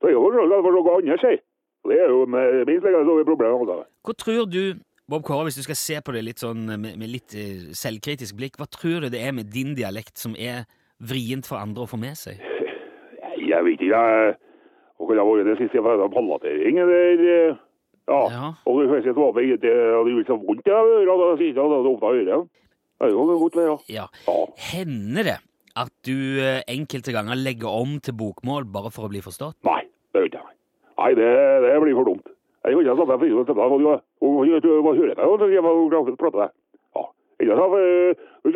er 0.09 0.13
jo 0.15 0.21
for 0.23 0.71
noe 0.77 0.95
annet, 0.97 1.19
sier. 1.21 1.39
Det 1.85 1.97
er 1.97 2.09
jo 2.13 2.25
minst 2.29 2.85
like 2.85 3.03
store 3.05 3.25
problemer. 3.25 3.85
Hva 4.05 4.13
tror 4.17 4.45
du, 4.49 4.61
Bob 5.09 5.23
Kåre, 5.27 5.43
hvis 5.47 5.57
du 5.57 5.63
skal 5.65 5.75
se 5.75 5.97
på 6.01 6.13
det 6.13 6.21
litt 6.23 6.39
sånn 6.41 6.61
med, 6.79 6.93
med 6.97 7.09
litt 7.09 7.33
eh, 7.35 7.71
selvkritisk 7.75 8.37
blikk, 8.37 8.57
hva 8.61 8.67
tror 8.71 9.01
du 9.01 9.09
det 9.09 9.21
er 9.25 9.33
med 9.35 9.49
din 9.51 9.73
dialekt 9.75 10.17
som 10.21 10.35
er 10.37 10.63
vrient 11.01 11.45
for 11.49 11.57
andre 11.57 11.83
å 11.83 11.89
få 11.89 11.97
med 11.99 12.15
seg? 12.17 12.37
Jeg 13.41 13.63
vet 13.65 13.81
ikke. 13.81 13.89
jeg- 13.89 14.37
Hva 15.01 15.07
kan 15.07 15.17
det 15.17 15.23
ha 15.25 15.29
vært 15.31 15.47
det 15.49 15.57
siste? 15.57 15.81
For 15.81 16.09
Pallatering 16.13 16.77
eller 16.77 17.25
eh, 17.25 17.55
Ja. 18.07 18.21
Ja. 18.29 18.47
Og 18.67 18.81
det 18.81 18.89
høres 18.89 19.05
ut 19.07 19.15
som 19.15 19.33
det 19.33 19.45
hadde 19.61 20.11
gjort 20.13 20.27
så 20.29 20.37
vondt 20.41 20.67
i 20.67 20.71
ørene, 20.71 21.05
Da 21.05 21.33
jeg 21.41 21.57
det 21.57 21.91
åpner 21.91 22.11
øret. 22.11 22.49
Det 23.01 23.07
er 23.07 23.09
jo 23.09 23.37
godt 23.41 23.55
være. 23.57 23.77
Ja. 23.89 24.05
Ja. 24.27 24.45
Hender 24.71 25.23
det 25.23 25.37
at 25.75 25.91
du 26.05 26.37
eh, 26.41 26.61
enkelte 26.67 27.11
ganger 27.15 27.35
legger 27.35 27.69
om 27.73 27.99
til 27.99 28.13
bokmål 28.13 28.65
bare 28.71 28.91
for 28.93 29.07
å 29.07 29.09
bli 29.09 29.21
forstått? 29.25 29.57
Nei, 29.65 29.81
det 30.13 30.21
gjør 30.21 30.27
ikke 30.29 30.41
jeg. 30.43 30.57
Nei, 31.01 31.11
det, 31.17 31.29
det 31.65 31.75
blir 31.81 31.95
for 31.97 32.07
dumt. 32.11 32.27
Jeg 32.61 32.75
kan 32.75 32.81
ikke 32.83 32.93
meg 33.09 33.21
for 33.21 33.41
å 33.41 33.45
stemme. 33.47 33.63
Hva 33.65 33.77
hører 33.81 33.95
jeg? 33.95 34.05
når 35.17 35.55
jeg 35.57 35.63
prater? 35.91 36.17
prate 36.21 36.41
det. 36.43 36.49
Ja. 36.97 37.03
Ikke 37.41 37.57
sant? 37.57 37.75
eh, 37.81 38.27
Du 38.45 38.51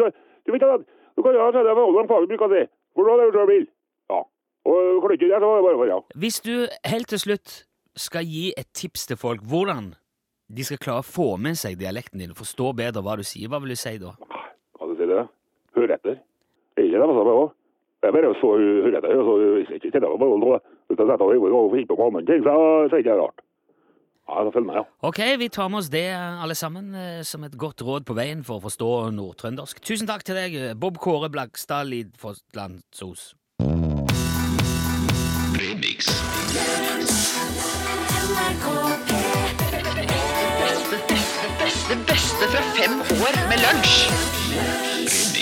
du 0.45 0.51
vet 0.53 0.61
ikke, 0.61 0.77
du 1.17 1.23
kan 1.25 1.39
ha 1.41 1.47
sett 1.55 1.65
deg 1.65 1.73
med 1.79 1.87
Olvan 1.89 2.09
Fagerby, 2.11 2.37
kan 2.37 2.51
si. 2.53 2.63
Hvor 2.95 3.09
har 3.09 3.17
du 3.23 3.33
kjørt 3.33 3.49
bil? 3.49 3.65
Ja. 4.13 4.19
Og 4.69 5.01
kan 5.01 5.13
der, 5.33 5.39
så 5.41 5.49
var 5.49 5.57
det 5.57 5.65
bare 5.65 5.79
å 5.81 5.89
ja. 5.89 5.97
Hvis 6.21 6.37
du 6.45 6.53
helt 6.85 7.09
til 7.09 7.21
slutt 7.23 7.55
skal 7.97 8.27
gi 8.29 8.51
et 8.59 8.69
tips 8.77 9.07
til 9.09 9.17
folk 9.17 9.41
hvordan 9.41 9.93
de 10.53 10.63
skal 10.67 10.77
klare 10.77 11.01
å 11.01 11.07
få 11.07 11.31
med 11.41 11.57
seg 11.57 11.79
dialekten 11.81 12.21
din 12.21 12.33
og 12.35 12.37
forstå 12.37 12.73
bedre 12.77 13.01
hva 13.01 13.15
du 13.17 13.23
sier, 13.25 13.49
hva 13.49 13.57
vil 13.63 13.73
du 13.73 13.79
si 13.79 13.95
da? 13.97 14.13
Hva 14.77 14.89
du 14.91 14.93
sier 14.99 15.09
det? 15.09 15.23
Hør 15.79 15.93
etter. 15.97 16.19
Ikke 16.77 16.99
det 16.99 17.07
med 17.09 17.15
også. 17.33 17.53
Det 18.03 18.09
er 18.11 18.13
bare 18.19 18.29
å 18.29 18.37
så 18.37 18.51
høre 18.59 18.99
etter, 18.99 19.17
og 19.17 19.25
så 19.25 19.77
ikke 19.79 19.89
jeg 20.05 20.11
meg 20.13 20.21
på 20.21 20.37
noe. 20.45 20.59
Hvis 20.87 20.99
jeg 21.01 21.09
setter 21.09 21.25
meg 21.25 21.35
i 21.41 21.57
og 21.57 21.73
finner 21.73 21.97
på 21.97 22.07
andre 22.07 22.23
ting, 22.29 22.45
så 22.45 22.53
er 22.53 22.89
det 22.93 23.01
ikke 23.01 23.17
rart. 23.21 23.45
Ja, 24.25 24.41
følg 24.49 24.65
med, 24.65 24.75
ja. 24.79 24.83
Ok, 25.05 25.19
vi 25.37 25.49
tar 25.53 25.69
med 25.69 25.79
oss 25.83 25.89
det 25.93 26.07
alle 26.17 26.55
sammen 26.57 26.95
eh, 26.97 27.21
som 27.21 27.43
et 27.45 27.57
godt 27.57 27.81
råd 27.85 28.07
på 28.09 28.17
veien 28.17 28.41
for 28.45 28.57
å 28.57 28.65
forstå 28.65 28.89
nordtrøndersk. 29.13 29.81
Tusen 29.85 30.09
takk 30.09 30.25
til 30.25 30.37
deg, 30.37 30.57
eh, 30.57 30.73
Bob 30.73 30.97
Kåre 30.97 31.29
Blakstad 31.29 31.85
Lidfosslandsos. 31.91 33.35
Det 41.85 41.97
beste 42.09 42.49
fra 42.49 42.61
fem 42.73 42.99
år 43.21 43.41
med 43.49 43.61
lunsj. 43.61 45.34